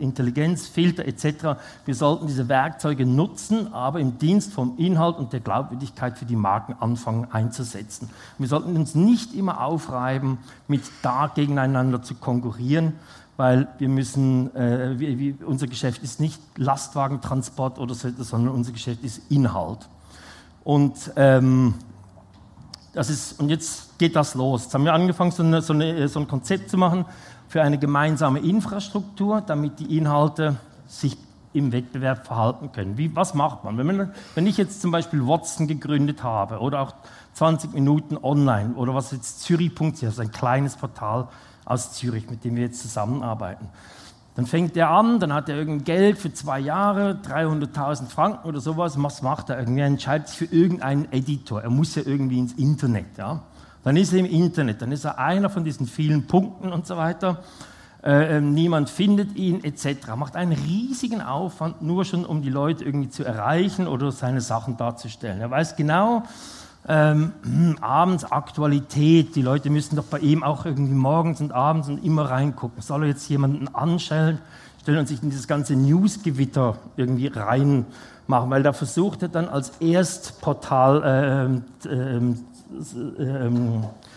Intelligenz, 0.00 0.66
Filter 0.66 1.06
etc., 1.06 1.54
wir 1.84 1.94
sollten 1.94 2.26
diese 2.26 2.48
Werkzeuge 2.48 3.06
nutzen, 3.06 3.72
aber 3.72 4.00
im 4.00 4.18
Dienst 4.18 4.52
vom 4.52 4.76
Inhalt 4.78 5.18
und 5.18 5.32
der 5.32 5.38
Glaubwürdigkeit 5.38 6.18
für 6.18 6.24
die 6.24 6.34
Marken 6.34 6.74
anfangen 6.80 7.28
einzusetzen. 7.30 8.10
Wir 8.38 8.48
sollten 8.48 8.76
uns 8.76 8.96
nicht 8.96 9.34
immer 9.34 9.64
aufreiben, 9.64 10.38
mit 10.66 10.82
da 11.02 11.28
gegeneinander 11.28 12.02
zu 12.02 12.16
konkurrieren, 12.16 12.94
weil 13.36 13.68
wir 13.78 13.88
müssen, 13.88 14.52
äh, 14.56 14.98
wir, 14.98 15.16
wir, 15.16 15.46
unser 15.46 15.68
Geschäft 15.68 16.02
ist 16.02 16.18
nicht 16.18 16.40
Lastwagentransport 16.56 17.78
oder 17.78 17.94
so, 17.94 18.08
sondern 18.18 18.52
unser 18.52 18.72
Geschäft 18.72 19.04
ist 19.04 19.30
Inhalt. 19.30 19.88
Und 20.64 21.12
ähm, 21.14 21.74
das 22.92 23.08
ist, 23.08 23.40
und 23.40 23.48
jetzt 23.48 23.98
geht 23.98 24.16
das 24.16 24.34
los. 24.34 24.64
Jetzt 24.64 24.74
haben 24.74 24.84
wir 24.84 24.92
angefangen, 24.92 25.30
so, 25.30 25.42
eine, 25.42 25.62
so, 25.62 25.72
eine, 25.72 26.08
so 26.08 26.20
ein 26.20 26.28
Konzept 26.28 26.70
zu 26.70 26.76
machen 26.76 27.04
für 27.48 27.62
eine 27.62 27.78
gemeinsame 27.78 28.40
Infrastruktur, 28.40 29.42
damit 29.46 29.78
die 29.78 29.96
Inhalte 29.96 30.56
sich 30.88 31.16
im 31.54 31.72
Wettbewerb 31.72 32.26
verhalten 32.26 32.72
können. 32.72 32.96
Wie, 32.96 33.14
was 33.14 33.34
macht 33.34 33.64
man? 33.64 33.76
Wenn, 33.76 33.86
man? 33.86 34.14
wenn 34.34 34.46
ich 34.46 34.56
jetzt 34.56 34.80
zum 34.80 34.90
Beispiel 34.90 35.26
Watson 35.26 35.66
gegründet 35.66 36.22
habe 36.22 36.58
oder 36.60 36.80
auch 36.80 36.94
20 37.34 37.74
Minuten 37.74 38.16
online 38.16 38.74
oder 38.74 38.94
was 38.94 39.10
jetzt 39.10 39.42
Zürich.ch, 39.42 40.02
also 40.04 40.22
ein 40.22 40.30
kleines 40.30 40.76
Portal 40.76 41.28
aus 41.64 41.92
Zürich, 41.92 42.28
mit 42.30 42.44
dem 42.44 42.56
wir 42.56 42.64
jetzt 42.64 42.80
zusammenarbeiten. 42.80 43.68
Dann 44.34 44.46
fängt 44.46 44.76
er 44.78 44.90
an, 44.90 45.20
dann 45.20 45.32
hat 45.34 45.50
er 45.50 45.56
irgendein 45.56 45.84
Geld 45.84 46.18
für 46.18 46.32
zwei 46.32 46.58
Jahre, 46.58 47.18
300.000 47.22 48.06
Franken 48.08 48.48
oder 48.48 48.60
sowas. 48.60 48.94
Was 48.96 49.20
macht 49.20 49.50
er? 49.50 49.58
Irgendwie 49.58 49.80
er 49.80 49.86
entscheidet 49.86 50.28
sich 50.28 50.38
für 50.38 50.54
irgendeinen 50.54 51.12
Editor. 51.12 51.62
Er 51.62 51.68
muss 51.68 51.94
ja 51.94 52.02
irgendwie 52.04 52.38
ins 52.38 52.54
Internet. 52.54 53.18
Ja? 53.18 53.42
Dann 53.84 53.96
ist 53.96 54.12
er 54.12 54.20
im 54.20 54.26
Internet, 54.26 54.80
dann 54.80 54.90
ist 54.90 55.04
er 55.04 55.18
einer 55.18 55.50
von 55.50 55.64
diesen 55.64 55.86
vielen 55.86 56.26
Punkten 56.26 56.72
und 56.72 56.86
so 56.86 56.96
weiter. 56.96 57.42
Äh, 58.02 58.38
ähm, 58.38 58.54
niemand 58.54 58.88
findet 58.88 59.36
ihn 59.36 59.62
etc. 59.62 60.16
Macht 60.16 60.34
einen 60.34 60.52
riesigen 60.52 61.20
Aufwand, 61.20 61.82
nur 61.82 62.04
schon 62.04 62.24
um 62.24 62.42
die 62.42 62.50
Leute 62.50 62.84
irgendwie 62.84 63.10
zu 63.10 63.24
erreichen 63.24 63.86
oder 63.86 64.10
seine 64.12 64.40
Sachen 64.40 64.76
darzustellen. 64.76 65.40
Er 65.40 65.50
weiß 65.50 65.76
genau, 65.76 66.24
ähm, 66.88 67.32
abends 67.80 68.24
Aktualität. 68.24 69.36
Die 69.36 69.42
Leute 69.42 69.70
müssen 69.70 69.96
doch 69.96 70.04
bei 70.04 70.18
ihm 70.18 70.42
auch 70.42 70.64
irgendwie 70.66 70.94
morgens 70.94 71.40
und 71.40 71.52
abends 71.52 71.88
und 71.88 72.04
immer 72.04 72.30
reingucken. 72.30 72.82
Soll 72.82 73.02
er 73.02 73.08
jetzt 73.08 73.28
jemanden 73.28 73.68
anstellen 73.68 74.38
stellen 74.82 74.98
und 74.98 75.08
sich 75.08 75.22
in 75.22 75.30
dieses 75.30 75.46
ganze 75.46 75.76
Newsgewitter 75.76 76.76
irgendwie 76.96 77.28
reinmachen? 77.28 78.50
Weil 78.50 78.62
da 78.62 78.72
versucht 78.72 79.22
er 79.22 79.28
dann 79.28 79.48
als 79.48 79.72
Erstportal 79.80 81.62
äh, 81.86 81.88
äh, 81.88 82.34
äh, 83.18 83.50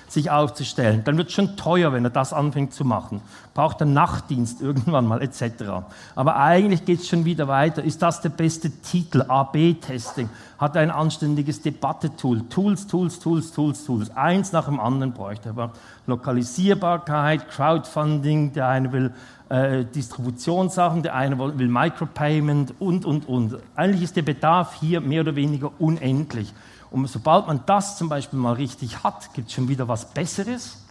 sich 0.07 0.31
aufzustellen. 0.31 1.03
Dann 1.03 1.17
wird 1.17 1.27
es 1.29 1.33
schon 1.33 1.57
teuer, 1.57 1.93
wenn 1.93 2.03
er 2.03 2.09
das 2.09 2.33
anfängt 2.33 2.73
zu 2.73 2.85
machen. 2.85 3.21
Braucht 3.53 3.81
er 3.81 3.85
Nachtdienst 3.85 4.61
irgendwann 4.61 5.05
mal 5.05 5.21
etc. 5.21 5.85
Aber 6.15 6.37
eigentlich 6.37 6.85
geht 6.85 7.01
es 7.01 7.07
schon 7.07 7.25
wieder 7.25 7.47
weiter. 7.47 7.83
Ist 7.83 8.01
das 8.01 8.21
der 8.21 8.29
beste 8.29 8.69
Titel? 8.69 9.23
AB-Testing. 9.27 10.29
Hat 10.57 10.75
er 10.75 10.81
ein 10.81 10.91
anständiges 10.91 11.61
Debattetool? 11.61 12.41
Tools, 12.49 12.87
Tools, 12.87 13.19
Tools, 13.19 13.51
Tools, 13.51 13.85
Tools. 13.85 14.15
Eins 14.15 14.51
nach 14.51 14.65
dem 14.65 14.79
anderen 14.79 15.13
bräuchte 15.13 15.53
er. 15.55 15.71
Lokalisierbarkeit, 16.07 17.49
Crowdfunding, 17.49 18.53
der 18.53 18.67
eine 18.67 18.91
will 18.91 19.13
äh, 19.49 19.85
Distributionssachen, 19.85 21.03
der 21.03 21.15
eine 21.15 21.37
will 21.37 21.67
Micropayment 21.67 22.73
und, 22.79 23.05
und, 23.05 23.27
und. 23.27 23.57
Eigentlich 23.75 24.03
ist 24.03 24.15
der 24.15 24.21
Bedarf 24.21 24.75
hier 24.79 25.01
mehr 25.01 25.21
oder 25.21 25.35
weniger 25.35 25.71
unendlich. 25.79 26.53
Und 26.91 27.07
sobald 27.07 27.47
man 27.47 27.61
das 27.65 27.97
zum 27.97 28.09
Beispiel 28.09 28.39
mal 28.39 28.53
richtig 28.53 29.03
hat, 29.03 29.33
gibt 29.33 29.49
es 29.49 29.53
schon 29.53 29.67
wieder 29.67 29.87
was 29.87 30.13
Besseres. 30.13 30.85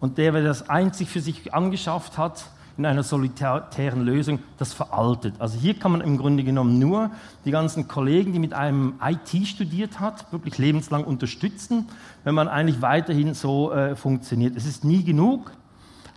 Und 0.00 0.18
der, 0.18 0.32
der 0.32 0.42
das 0.42 0.68
einzig 0.68 1.08
für 1.08 1.20
sich 1.20 1.52
angeschafft 1.52 2.18
hat, 2.18 2.44
in 2.78 2.86
einer 2.86 3.02
solitären 3.02 4.02
Lösung, 4.04 4.38
das 4.56 4.72
veraltet. 4.72 5.34
Also 5.40 5.58
hier 5.58 5.74
kann 5.74 5.90
man 5.90 6.00
im 6.00 6.16
Grunde 6.16 6.44
genommen 6.44 6.78
nur 6.78 7.10
die 7.44 7.50
ganzen 7.50 7.88
Kollegen, 7.88 8.32
die 8.32 8.38
mit 8.38 8.54
einem 8.54 8.94
IT 9.02 9.48
studiert 9.48 9.98
hat, 9.98 10.32
wirklich 10.32 10.58
lebenslang 10.58 11.02
unterstützen, 11.02 11.88
wenn 12.22 12.36
man 12.36 12.46
eigentlich 12.46 12.80
weiterhin 12.80 13.34
so 13.34 13.72
äh, 13.72 13.96
funktioniert. 13.96 14.56
Es 14.56 14.64
ist 14.64 14.84
nie 14.84 15.02
genug 15.02 15.50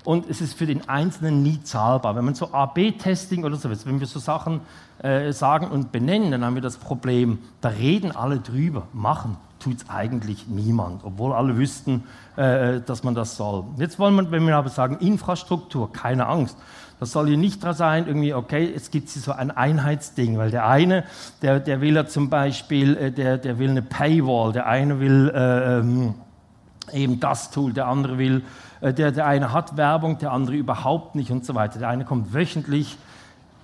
und 0.03 0.29
es 0.29 0.41
ist 0.41 0.57
für 0.57 0.65
den 0.65 0.87
Einzelnen 0.89 1.43
nie 1.43 1.61
zahlbar. 1.63 2.15
Wenn 2.15 2.25
man 2.25 2.35
so 2.35 2.51
AB-Testing 2.51 3.43
oder 3.43 3.55
so, 3.55 3.69
wenn 3.69 3.99
wir 3.99 4.07
so 4.07 4.19
Sachen 4.19 4.61
äh, 5.03 5.31
sagen 5.31 5.67
und 5.67 5.91
benennen, 5.91 6.31
dann 6.31 6.43
haben 6.43 6.55
wir 6.55 6.61
das 6.61 6.77
Problem, 6.77 7.39
da 7.61 7.69
reden 7.69 8.11
alle 8.11 8.39
drüber, 8.39 8.87
machen 8.93 9.37
tut 9.61 9.77
es 9.77 9.89
eigentlich 9.89 10.47
niemand, 10.47 11.03
obwohl 11.03 11.33
alle 11.33 11.57
wüssten, 11.57 12.03
äh, 12.35 12.81
dass 12.81 13.03
man 13.03 13.15
das 13.15 13.37
soll. 13.37 13.63
Jetzt 13.77 13.99
wollen 13.99 14.15
wir, 14.15 14.31
wenn 14.31 14.45
wir 14.45 14.57
aber 14.57 14.69
sagen, 14.69 14.97
Infrastruktur, 14.97 15.91
keine 15.93 16.27
Angst. 16.27 16.57
Das 16.99 17.11
soll 17.11 17.27
hier 17.27 17.37
nicht 17.37 17.63
dran 17.63 17.73
sein, 17.73 18.07
irgendwie, 18.07 18.33
okay, 18.33 18.71
es 18.75 18.91
gibt 18.91 19.09
hier 19.09 19.21
so 19.21 19.31
ein 19.31 19.49
Einheitsding, 19.49 20.37
weil 20.37 20.51
der 20.51 20.67
eine, 20.67 21.03
der, 21.41 21.59
der 21.59 21.81
will 21.81 21.95
ja 21.95 22.05
zum 22.05 22.29
Beispiel, 22.29 22.97
äh, 22.97 23.11
der, 23.11 23.37
der 23.37 23.59
will 23.59 23.69
eine 23.69 23.81
Paywall, 23.81 24.51
der 24.51 24.67
eine 24.67 24.99
will 24.99 25.31
äh, 25.33 25.79
ähm, 25.79 26.13
eben 26.91 27.19
das 27.19 27.51
Tool, 27.51 27.73
der 27.73 27.87
andere 27.87 28.17
will, 28.17 28.43
der, 28.81 29.11
der 29.11 29.25
eine 29.25 29.53
hat 29.53 29.77
Werbung, 29.77 30.17
der 30.17 30.31
andere 30.31 30.55
überhaupt 30.55 31.15
nicht 31.15 31.31
und 31.31 31.45
so 31.45 31.55
weiter. 31.55 31.79
Der 31.79 31.89
eine 31.89 32.05
kommt 32.05 32.33
wöchentlich 32.33 32.97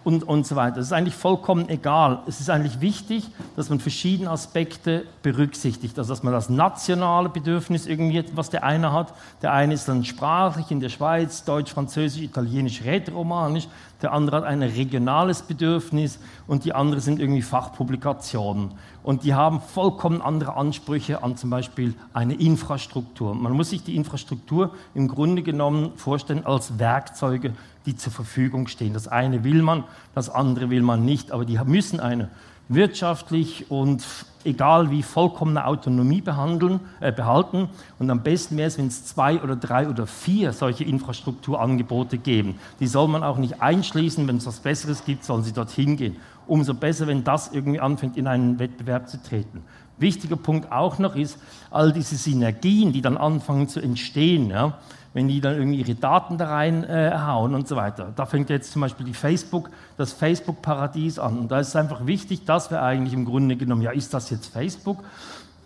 und, 0.07 0.23
und 0.23 0.47
so 0.47 0.55
weiter. 0.55 0.77
Das 0.77 0.85
ist 0.85 0.93
eigentlich 0.93 1.15
vollkommen 1.15 1.67
egal. 1.67 2.19
Es 2.27 2.39
ist 2.39 2.49
eigentlich 2.49 2.79
wichtig, 2.79 3.27
dass 3.57 3.69
man 3.69 3.81
verschiedene 3.81 4.29
Aspekte 4.29 5.03
berücksichtigt. 5.21 5.99
Also 5.99 6.13
dass 6.13 6.23
man 6.23 6.31
das 6.31 6.47
nationale 6.47 7.27
Bedürfnis 7.27 7.87
irgendwie, 7.87 8.23
was 8.33 8.49
der 8.49 8.63
eine 8.63 8.93
hat. 8.93 9.13
Der 9.41 9.51
eine 9.51 9.73
ist 9.73 9.89
dann 9.89 10.05
sprachlich 10.05 10.71
in 10.71 10.79
der 10.79 10.87
Schweiz, 10.87 11.43
Deutsch, 11.43 11.73
Französisch, 11.73 12.21
Italienisch, 12.21 12.85
Rätoromanisch. 12.85 13.67
Der 14.01 14.13
andere 14.13 14.37
hat 14.37 14.43
ein 14.43 14.61
regionales 14.61 15.41
Bedürfnis 15.41 16.19
und 16.45 16.65
die 16.65 16.73
anderen 16.73 17.01
sind 17.01 17.19
irgendwie 17.19 17.41
Fachpublikationen. 17.41 18.71
Und 19.01 19.23
die 19.23 19.33
haben 19.33 19.61
vollkommen 19.61 20.21
andere 20.21 20.55
Ansprüche 20.55 21.23
an 21.23 21.35
zum 21.35 21.49
Beispiel 21.49 21.95
eine 22.13 22.35
Infrastruktur. 22.35 23.33
Man 23.33 23.53
muss 23.53 23.71
sich 23.71 23.83
die 23.83 23.95
Infrastruktur 23.95 24.75
im 24.93 25.07
Grunde 25.07 25.41
genommen 25.41 25.93
vorstellen 25.95 26.45
als 26.45 26.77
Werkzeuge 26.77 27.53
die 27.87 27.95
zur 27.95 28.11
Verfügung 28.11 28.67
stehen. 28.67 28.93
Das 28.93 29.07
eine 29.07 29.45
will 29.45 29.63
man, 29.63 29.85
das 30.13 30.29
andere 30.29 30.69
will 30.69 30.81
man 30.81 31.05
nicht, 31.05 31.31
aber 31.31 31.45
die 31.45 31.57
müssen 31.65 32.01
eine 32.01 32.29
wirtschaftlich 32.69 33.69
und 33.69 34.03
egal 34.43 34.91
wie 34.91 35.03
vollkommene 35.03 35.65
Autonomie 35.65 36.21
behandeln, 36.21 36.79
äh, 36.99 37.11
behalten. 37.11 37.69
Und 37.99 38.09
am 38.09 38.23
besten 38.23 38.57
wäre 38.57 38.67
es, 38.67 38.77
wenn 38.77 38.87
es 38.87 39.05
zwei 39.05 39.41
oder 39.41 39.55
drei 39.55 39.89
oder 39.89 40.07
vier 40.07 40.53
solche 40.53 40.83
Infrastrukturangebote 40.83 42.17
geben. 42.17 42.55
Die 42.79 42.87
soll 42.87 43.07
man 43.07 43.23
auch 43.23 43.37
nicht 43.37 43.61
einschließen. 43.61 44.27
Wenn 44.27 44.37
es 44.37 44.47
was 44.47 44.59
Besseres 44.59 45.05
gibt, 45.05 45.23
sollen 45.23 45.43
sie 45.43 45.53
dorthin 45.53 45.97
gehen. 45.97 46.15
Umso 46.47 46.73
besser, 46.73 47.07
wenn 47.07 47.23
das 47.23 47.51
irgendwie 47.51 47.79
anfängt, 47.79 48.15
in 48.15 48.27
einen 48.27 48.57
Wettbewerb 48.57 49.09
zu 49.09 49.21
treten. 49.21 49.63
Wichtiger 49.97 50.37
Punkt 50.37 50.71
auch 50.71 50.99
noch 50.99 51.15
ist, 51.15 51.39
all 51.71 51.91
diese 51.91 52.15
Synergien, 52.15 52.93
die 52.93 53.01
dann 53.01 53.17
anfangen 53.17 53.67
zu 53.67 53.81
entstehen, 53.81 54.49
ja, 54.49 54.77
wenn 55.17 55.27
die 55.27 55.41
dann 55.41 55.55
irgendwie 55.55 55.79
ihre 55.79 55.95
Daten 55.95 56.37
da 56.37 56.45
reinhauen 56.45 57.51
äh, 57.51 57.55
und 57.55 57.67
so 57.67 57.75
weiter. 57.75 58.13
Da 58.15 58.27
fängt 58.27 58.51
jetzt 58.51 58.71
zum 58.71 58.83
Beispiel 58.83 59.03
die 59.03 59.15
Facebook, 59.15 59.71
das 59.97 60.13
Facebook-Paradies 60.13 61.17
an. 61.17 61.39
Und 61.39 61.51
da 61.51 61.59
ist 61.59 61.69
es 61.69 61.75
einfach 61.75 62.05
wichtig, 62.05 62.45
dass 62.45 62.69
wir 62.69 62.83
eigentlich 62.83 63.15
im 63.15 63.25
Grunde 63.25 63.55
genommen, 63.55 63.81
ja, 63.81 63.89
ist 63.89 64.13
das 64.13 64.29
jetzt 64.29 64.45
Facebook? 64.53 65.03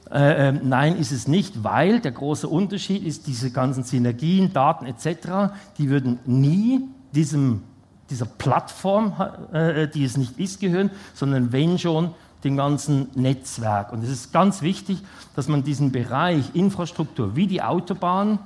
Äh, 0.09 0.47
äh, 0.47 0.51
nein, 0.53 0.95
ist 0.95 1.11
es 1.11 1.27
nicht, 1.27 1.65
weil 1.65 1.99
der 1.99 2.13
große 2.13 2.47
Unterschied 2.47 3.03
ist, 3.05 3.27
diese 3.27 3.51
ganzen 3.51 3.83
Synergien, 3.83 4.53
Daten 4.53 4.85
etc., 4.85 5.53
die 5.77 5.89
würden 5.89 6.19
nie 6.25 6.87
diesem, 7.13 7.63
dieser 8.09 8.27
Plattform, 8.27 9.15
äh, 9.51 9.89
die 9.89 10.05
es 10.05 10.15
nicht 10.15 10.39
ist, 10.39 10.61
gehören, 10.61 10.91
sondern 11.13 11.51
wenn 11.51 11.77
schon 11.77 12.11
dem 12.45 12.55
ganzen 12.55 13.09
Netzwerk. 13.15 13.91
Und 13.91 14.01
es 14.01 14.09
ist 14.11 14.31
ganz 14.31 14.61
wichtig, 14.61 15.03
dass 15.35 15.49
man 15.49 15.65
diesen 15.65 15.91
Bereich 15.91 16.55
Infrastruktur 16.55 17.35
wie 17.35 17.47
die 17.47 17.61
Autobahn, 17.61 18.39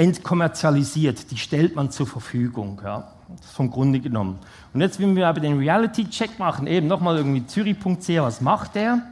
entkommerzialisiert, 0.00 1.30
die 1.30 1.36
stellt 1.36 1.76
man 1.76 1.90
zur 1.90 2.06
Verfügung. 2.06 2.80
Ja. 2.82 3.12
Das 3.38 3.52
vom 3.52 3.70
Grunde 3.70 4.00
genommen. 4.00 4.38
Und 4.72 4.80
jetzt, 4.80 4.98
wenn 4.98 5.14
wir 5.14 5.28
aber 5.28 5.40
den 5.40 5.58
Reality-Check 5.58 6.38
machen, 6.38 6.66
eben 6.66 6.88
nochmal 6.88 7.18
irgendwie 7.18 7.46
Zürich.ch, 7.46 8.08
was 8.20 8.40
macht 8.40 8.74
der? 8.74 9.02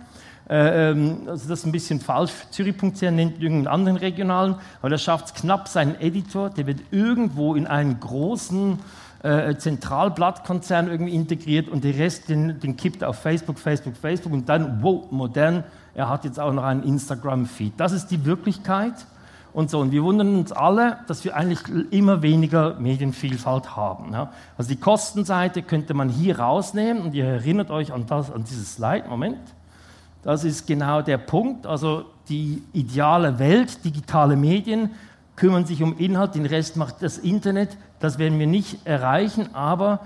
Äh, 0.49 0.91
ähm, 0.91 1.19
also 1.27 1.49
das 1.49 1.61
ist 1.61 1.67
ein 1.67 1.73
bisschen 1.73 2.01
falsch. 2.01 2.33
Zürich.ch 2.51 3.03
nennt 3.03 3.41
irgendeinen 3.41 3.67
anderen 3.67 3.97
regionalen, 3.99 4.57
aber 4.81 4.89
der 4.89 4.99
schafft 4.99 5.27
es 5.27 5.35
knapp, 5.35 5.69
seinen 5.69 6.01
Editor, 6.01 6.51
der 6.51 6.67
wird 6.67 6.81
irgendwo 6.91 7.55
in 7.55 7.67
einen 7.67 8.01
großen 8.01 8.79
äh, 9.23 9.55
Zentralblattkonzern 9.57 10.89
irgendwie 10.89 11.15
integriert 11.15 11.69
und 11.69 11.85
der 11.85 11.97
Rest, 11.97 12.31
den, 12.31 12.59
den 12.61 12.77
kippt 12.77 13.05
auf 13.05 13.19
Facebook, 13.19 13.59
Facebook, 13.59 13.97
Facebook 13.97 14.33
und 14.33 14.49
dann, 14.49 14.83
wow, 14.83 15.05
modern, 15.11 15.65
er 15.95 16.09
hat 16.09 16.25
jetzt 16.25 16.41
auch 16.41 16.53
noch 16.53 16.65
einen 16.65 16.83
Instagram-Feed. 16.83 17.75
Das 17.77 17.93
ist 17.93 18.07
die 18.07 18.25
Wirklichkeit 18.25 18.95
und 19.53 19.71
so. 19.71 19.81
Und 19.81 19.93
wir 19.93 20.03
wundern 20.03 20.37
uns 20.37 20.53
alle, 20.53 20.99
dass 21.07 21.25
wir 21.25 21.37
eigentlich 21.37 21.61
immer 21.91 22.23
weniger 22.23 22.75
Medienvielfalt 22.75 23.77
haben. 23.77 24.13
Ja. 24.13 24.33
Also 24.57 24.71
die 24.71 24.81
Kostenseite 24.81 25.63
könnte 25.63 25.95
man 25.95 26.09
hier 26.09 26.39
rausnehmen 26.39 27.03
und 27.03 27.15
ihr 27.15 27.25
erinnert 27.25 27.71
euch 27.71 27.93
an, 27.93 28.07
das, 28.07 28.31
an 28.31 28.45
dieses 28.45 28.75
Slide. 28.75 29.09
Moment. 29.09 29.39
Das 30.23 30.45
ist 30.45 30.67
genau 30.67 31.03
der 31.03 31.19
Punkt. 31.19 31.67
Also 31.67 32.05
die 32.29 32.63
ideale 32.73 33.39
Welt, 33.39 33.85
digitale 33.85 34.37
Medien 34.37 34.91
kümmern 35.37 35.65
sich 35.65 35.83
um 35.83 35.97
Inhalt, 35.99 36.35
den 36.35 36.47
Rest 36.47 36.77
macht 36.77 37.03
das 37.03 37.17
Internet. 37.19 37.77
Das 38.01 38.19
werden 38.19 38.39
wir 38.39 38.47
nicht 38.47 38.87
erreichen, 38.87 39.55
aber 39.55 40.01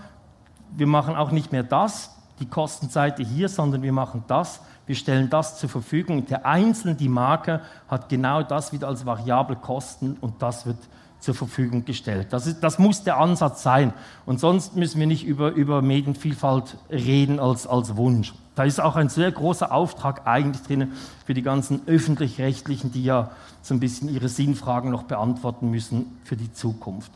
wir 0.76 0.86
machen 0.86 1.16
auch 1.16 1.30
nicht 1.30 1.52
mehr 1.52 1.62
das, 1.62 2.10
die 2.42 2.48
Kostenseite 2.48 3.22
hier, 3.22 3.48
sondern 3.48 3.82
wir 3.82 3.92
machen 3.92 4.24
das, 4.26 4.60
wir 4.86 4.96
stellen 4.96 5.30
das 5.30 5.58
zur 5.58 5.68
Verfügung. 5.68 6.26
Der 6.26 6.44
Einzelne, 6.44 6.96
die 6.96 7.08
Marke, 7.08 7.60
hat 7.88 8.08
genau 8.08 8.42
das 8.42 8.72
wieder 8.72 8.88
als 8.88 9.06
variable 9.06 9.56
Kosten 9.56 10.16
und 10.20 10.42
das 10.42 10.66
wird 10.66 10.78
zur 11.20 11.34
Verfügung 11.34 11.84
gestellt. 11.84 12.32
Das, 12.32 12.48
ist, 12.48 12.60
das 12.60 12.80
muss 12.80 13.04
der 13.04 13.18
Ansatz 13.18 13.62
sein. 13.62 13.92
Und 14.26 14.40
sonst 14.40 14.74
müssen 14.74 14.98
wir 14.98 15.06
nicht 15.06 15.24
über, 15.24 15.52
über 15.52 15.80
Medienvielfalt 15.80 16.76
reden 16.90 17.38
als, 17.38 17.68
als 17.68 17.96
Wunsch. 17.96 18.34
Da 18.56 18.64
ist 18.64 18.80
auch 18.80 18.96
ein 18.96 19.08
sehr 19.08 19.30
großer 19.30 19.70
Auftrag 19.70 20.26
eigentlich 20.26 20.66
drin 20.66 20.92
für 21.24 21.32
die 21.32 21.42
ganzen 21.42 21.82
öffentlich-rechtlichen, 21.86 22.90
die 22.90 23.04
ja 23.04 23.30
so 23.62 23.72
ein 23.72 23.80
bisschen 23.80 24.08
ihre 24.08 24.28
Sinnfragen 24.28 24.90
noch 24.90 25.04
beantworten 25.04 25.70
müssen 25.70 26.18
für 26.24 26.36
die 26.36 26.52
Zukunft. 26.52 27.12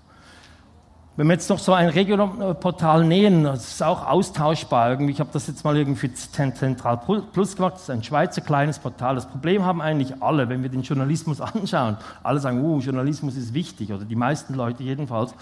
Wenn 1.18 1.28
wir 1.28 1.32
jetzt 1.32 1.48
noch 1.48 1.58
so 1.58 1.72
ein 1.72 1.88
Regionalportal 1.88 3.02
nähen, 3.02 3.44
das 3.44 3.68
ist 3.68 3.82
auch 3.82 4.06
austauschbar. 4.06 5.00
Ich 5.00 5.18
habe 5.18 5.30
das 5.32 5.46
jetzt 5.46 5.64
mal 5.64 5.74
irgendwie 5.74 6.12
Zentral 6.12 7.00
Plus 7.32 7.56
gemacht. 7.56 7.76
Das 7.76 7.84
ist 7.84 7.90
ein 7.90 8.04
Schweizer 8.04 8.42
kleines 8.42 8.78
Portal. 8.78 9.14
Das 9.14 9.26
Problem 9.26 9.64
haben 9.64 9.80
eigentlich 9.80 10.22
alle, 10.22 10.50
wenn 10.50 10.62
wir 10.62 10.68
den 10.68 10.82
Journalismus 10.82 11.40
anschauen. 11.40 11.96
Alle 12.22 12.38
sagen, 12.38 12.62
oh, 12.62 12.80
Journalismus 12.80 13.34
ist 13.34 13.54
wichtig, 13.54 13.94
oder 13.94 14.04
die 14.04 14.14
meisten 14.14 14.52
Leute 14.52 14.82
jedenfalls. 14.82 15.34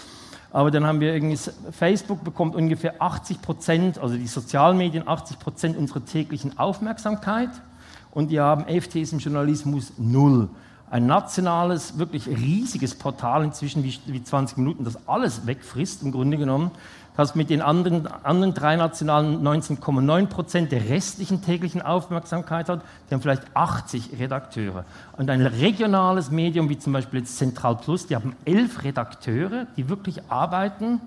Aber 0.52 0.70
dann 0.70 0.86
haben 0.86 1.00
wir 1.00 1.12
irgendwie, 1.12 1.40
Facebook 1.72 2.22
bekommt 2.22 2.54
ungefähr 2.54 3.02
80 3.02 3.42
Prozent, 3.42 3.98
also 3.98 4.14
die 4.14 4.28
Sozialmedien 4.28 5.08
80 5.08 5.40
Prozent 5.40 5.76
unserer 5.76 6.04
täglichen 6.04 6.56
Aufmerksamkeit. 6.56 7.50
Und 8.12 8.30
die 8.30 8.38
haben 8.38 8.64
FTs 8.66 9.10
im 9.10 9.18
Journalismus 9.18 9.92
null 9.98 10.48
ein 10.94 11.06
nationales, 11.06 11.98
wirklich 11.98 12.28
riesiges 12.28 12.94
Portal 12.94 13.42
inzwischen 13.42 13.82
wie, 13.82 13.98
wie 14.06 14.22
20 14.22 14.58
Minuten, 14.58 14.84
das 14.84 15.08
alles 15.08 15.44
wegfrisst 15.44 16.04
im 16.04 16.12
Grunde 16.12 16.36
genommen, 16.36 16.70
das 17.16 17.34
mit 17.34 17.50
den 17.50 17.62
anderen, 17.62 18.06
anderen 18.06 18.54
drei 18.54 18.76
nationalen 18.76 19.42
19,9 19.42 20.26
Prozent 20.26 20.70
der 20.70 20.88
restlichen 20.88 21.42
täglichen 21.42 21.82
Aufmerksamkeit 21.82 22.68
hat. 22.68 22.82
Die 23.10 23.14
haben 23.14 23.22
vielleicht 23.22 23.42
80 23.54 24.20
Redakteure. 24.20 24.84
Und 25.16 25.30
ein 25.30 25.44
regionales 25.44 26.30
Medium 26.30 26.68
wie 26.68 26.78
zum 26.78 26.92
Beispiel 26.92 27.20
jetzt 27.20 27.38
Zentral 27.38 27.74
Plus, 27.74 28.06
die 28.06 28.14
haben 28.14 28.36
elf 28.44 28.84
Redakteure, 28.84 29.66
die 29.76 29.88
wirklich 29.88 30.22
arbeiten, 30.30 31.00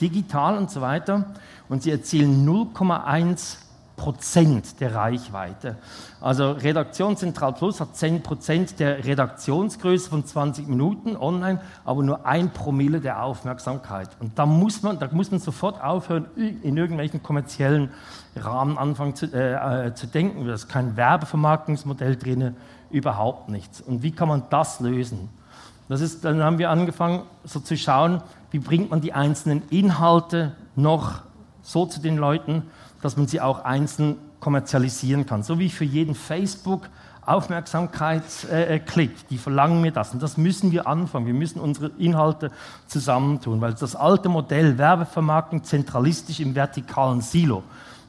digital 0.00 0.56
und 0.56 0.70
so 0.70 0.80
weiter. 0.80 1.26
Und 1.68 1.82
sie 1.82 1.90
erzielen 1.90 2.48
0,1 2.48 3.58
Prozent 3.96 4.80
der 4.80 4.94
Reichweite. 4.94 5.76
Also 6.20 6.52
Redaktion 6.52 7.16
Zentral 7.16 7.52
Plus 7.52 7.80
hat 7.80 7.96
10 7.96 8.22
Prozent 8.22 8.80
der 8.80 9.04
Redaktionsgröße 9.04 10.10
von 10.10 10.24
20 10.24 10.66
Minuten 10.66 11.16
online, 11.16 11.60
aber 11.84 12.02
nur 12.02 12.26
ein 12.26 12.50
Promille 12.50 13.00
der 13.00 13.22
Aufmerksamkeit. 13.22 14.08
Und 14.18 14.38
da 14.38 14.46
muss 14.46 14.82
man, 14.82 14.98
da 14.98 15.08
muss 15.12 15.30
man 15.30 15.38
sofort 15.38 15.82
aufhören, 15.82 16.26
in 16.36 16.76
irgendwelchen 16.76 17.22
kommerziellen 17.22 17.90
Rahmen 18.36 18.78
anfangen 18.78 19.14
zu, 19.14 19.26
äh, 19.32 19.86
äh, 19.86 19.94
zu 19.94 20.08
denken. 20.08 20.46
Da 20.46 20.54
ist 20.54 20.68
kein 20.68 20.96
Werbevermarktungsmodell 20.96 22.16
drin, 22.16 22.56
überhaupt 22.90 23.48
nichts. 23.48 23.80
Und 23.80 24.02
wie 24.02 24.10
kann 24.10 24.28
man 24.28 24.44
das 24.50 24.80
lösen? 24.80 25.28
Das 25.88 26.00
ist, 26.00 26.24
dann 26.24 26.42
haben 26.42 26.58
wir 26.58 26.70
angefangen, 26.70 27.22
so 27.44 27.60
zu 27.60 27.76
schauen, 27.76 28.22
wie 28.50 28.58
bringt 28.58 28.90
man 28.90 29.00
die 29.00 29.12
einzelnen 29.12 29.62
Inhalte 29.70 30.56
noch 30.74 31.22
so 31.62 31.86
zu 31.86 32.00
den 32.00 32.16
Leuten, 32.16 32.62
dass 33.04 33.18
man 33.18 33.26
sie 33.26 33.42
auch 33.42 33.66
einzeln 33.66 34.16
kommerzialisieren 34.40 35.26
kann. 35.26 35.42
So 35.42 35.58
wie 35.58 35.68
für 35.68 35.84
jeden 35.84 36.14
Facebook 36.14 36.88
Aufmerksamkeit 37.26 38.22
äh, 38.50 38.78
klickt, 38.78 39.30
die 39.30 39.36
verlangen 39.36 39.82
mir 39.82 39.92
das. 39.92 40.14
Und 40.14 40.22
das 40.22 40.38
müssen 40.38 40.72
wir 40.72 40.86
anfangen. 40.86 41.26
Wir 41.26 41.34
müssen 41.34 41.60
unsere 41.60 41.90
Inhalte 41.98 42.50
zusammentun, 42.86 43.60
weil 43.60 43.74
das 43.74 43.94
alte 43.94 44.30
Modell 44.30 44.78
Werbevermarktung 44.78 45.64
zentralistisch 45.64 46.40
im 46.40 46.54
vertikalen 46.54 47.20
Silo, 47.20 47.62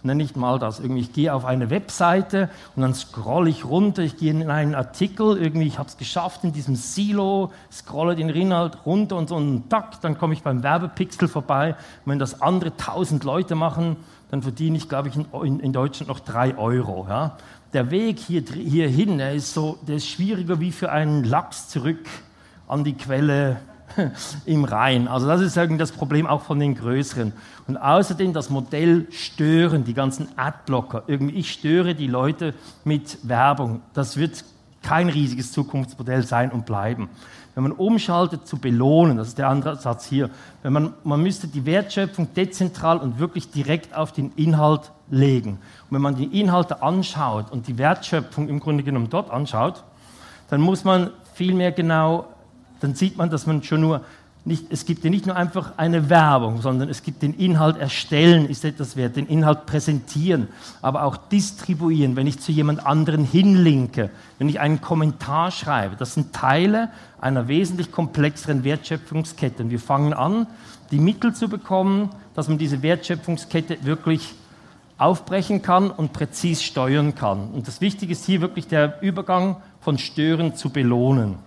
nenne 0.05 0.23
ich 0.23 0.35
mal 0.35 0.59
das. 0.59 0.79
Irgendwie, 0.79 1.01
ich 1.01 1.13
gehe 1.13 1.33
auf 1.33 1.43
eine 1.43 1.69
Webseite 1.69 2.49
und 2.75 2.83
dann 2.83 2.93
scrolle 2.93 3.49
ich 3.49 3.65
runter, 3.65 4.03
ich 4.03 4.17
gehe 4.17 4.31
in 4.31 4.49
einen 4.49 4.75
Artikel, 4.75 5.37
irgendwie, 5.37 5.67
ich 5.67 5.79
habe 5.79 5.89
es 5.89 5.97
geschafft 5.97 6.43
in 6.43 6.53
diesem 6.53 6.75
Silo, 6.75 7.51
scrolle 7.71 8.15
den 8.15 8.29
Inhalt 8.29 8.85
runter 8.85 9.17
und 9.17 9.29
so 9.29 9.35
und 9.35 9.69
tack, 9.69 9.99
dann 10.01 10.17
komme 10.17 10.33
ich 10.33 10.43
beim 10.43 10.63
Werbepixel 10.63 11.27
vorbei. 11.27 11.75
Und 12.05 12.11
wenn 12.11 12.19
das 12.19 12.41
andere 12.41 12.77
tausend 12.77 13.23
Leute 13.23 13.55
machen, 13.55 13.97
dann 14.31 14.41
verdiene 14.41 14.77
ich, 14.77 14.87
glaube 14.87 15.09
ich, 15.09 15.15
in, 15.15 15.59
in 15.59 15.73
Deutschland 15.73 16.07
noch 16.07 16.19
drei 16.19 16.57
Euro. 16.57 17.05
Ja? 17.09 17.37
Der 17.73 17.91
Weg 17.91 18.19
hier, 18.19 18.41
hierhin, 18.41 19.17
der 19.17 19.33
ist, 19.33 19.53
so, 19.53 19.77
der 19.87 19.97
ist 19.97 20.07
schwieriger 20.07 20.59
wie 20.59 20.71
für 20.71 20.91
einen 20.91 21.23
Lachs 21.23 21.67
zurück 21.69 22.07
an 22.67 22.83
die 22.83 22.93
Quelle 22.93 23.57
im 24.45 24.63
Rhein. 24.63 25.07
Also 25.07 25.27
das 25.27 25.41
ist 25.41 25.57
irgendwie 25.57 25.79
das 25.79 25.91
Problem 25.91 26.27
auch 26.27 26.41
von 26.41 26.59
den 26.59 26.75
größeren. 26.75 27.33
Und 27.67 27.77
außerdem 27.77 28.33
das 28.33 28.49
Modell 28.49 29.07
stören, 29.11 29.83
die 29.83 29.93
ganzen 29.93 30.27
Adblocker. 30.37 31.03
Irgendwie 31.07 31.35
ich 31.35 31.51
störe 31.51 31.95
die 31.95 32.07
Leute 32.07 32.53
mit 32.83 33.17
Werbung. 33.23 33.81
Das 33.93 34.17
wird 34.17 34.43
kein 34.81 35.09
riesiges 35.09 35.51
Zukunftsmodell 35.51 36.23
sein 36.23 36.51
und 36.51 36.65
bleiben. 36.65 37.09
Wenn 37.55 37.63
man 37.63 37.71
umschaltet 37.71 38.45
zu 38.45 38.57
belohnen, 38.57 39.17
das 39.17 39.29
ist 39.29 39.37
der 39.37 39.47
andere 39.47 39.77
Satz 39.77 40.05
hier, 40.05 40.29
wenn 40.61 40.73
man, 40.73 40.93
man 41.03 41.23
müsste 41.23 41.47
die 41.47 41.65
Wertschöpfung 41.65 42.33
dezentral 42.33 42.97
und 42.97 43.17
wirklich 43.17 43.49
direkt 43.49 43.95
auf 43.95 44.11
den 44.11 44.31
Inhalt 44.35 44.91
legen. 45.09 45.51
Und 45.51 45.91
wenn 45.91 46.01
man 46.01 46.15
die 46.15 46.39
Inhalte 46.39 46.83
anschaut 46.83 47.51
und 47.51 47.67
die 47.67 47.77
Wertschöpfung 47.77 48.49
im 48.49 48.59
Grunde 48.59 48.83
genommen 48.83 49.09
dort 49.09 49.31
anschaut, 49.31 49.83
dann 50.49 50.61
muss 50.61 50.83
man 50.83 51.11
viel 51.33 51.53
mehr 51.53 51.71
genau, 51.71 52.27
dann 52.79 52.95
sieht 52.95 53.17
man, 53.17 53.29
dass 53.29 53.45
man 53.45 53.63
schon 53.63 53.81
nur 53.81 54.01
nicht, 54.47 54.65
es 54.69 54.85
gibt 54.85 55.03
ja 55.03 55.09
nicht 55.09 55.25
nur 55.25 55.35
einfach 55.35 55.73
eine 55.77 56.07
Werbung, 56.11 56.61
sondern 56.61 56.87
es 56.87 57.01
gibt 57.01 57.23
den 57.23 57.33
Inhalt 57.33 57.77
erstellen, 57.77 58.47
ist 58.47 58.63
etwas 58.63 58.95
wert, 58.95 59.15
den 59.15 59.25
Inhalt 59.25 59.65
präsentieren, 59.65 60.49
aber 60.83 61.03
auch 61.03 61.17
distribuieren, 61.17 62.15
wenn 62.15 62.27
ich 62.27 62.39
zu 62.39 62.51
jemand 62.51 62.85
anderen 62.85 63.25
hinlinke, 63.25 64.11
wenn 64.37 64.47
ich 64.47 64.59
einen 64.59 64.81
Kommentar 64.81 65.49
schreibe. 65.49 65.95
Das 65.95 66.13
sind 66.13 66.31
Teile 66.31 66.89
einer 67.19 67.47
wesentlich 67.47 67.91
komplexeren 67.91 68.63
Wertschöpfungskette. 68.63 69.63
Und 69.63 69.71
wir 69.71 69.79
fangen 69.79 70.13
an, 70.13 70.45
die 70.91 70.99
Mittel 70.99 71.33
zu 71.33 71.49
bekommen, 71.49 72.11
dass 72.35 72.47
man 72.47 72.59
diese 72.59 72.83
Wertschöpfungskette 72.83 73.83
wirklich 73.83 74.35
aufbrechen 74.99 75.63
kann 75.63 75.89
und 75.89 76.13
präzis 76.13 76.61
steuern 76.61 77.15
kann. 77.15 77.49
Und 77.49 77.67
das 77.67 77.81
Wichtige 77.81 78.11
ist 78.11 78.25
hier 78.25 78.41
wirklich 78.41 78.67
der 78.67 79.01
Übergang 79.01 79.57
von 79.81 79.97
Stören 79.97 80.55
zu 80.55 80.69
Belohnen. 80.69 81.37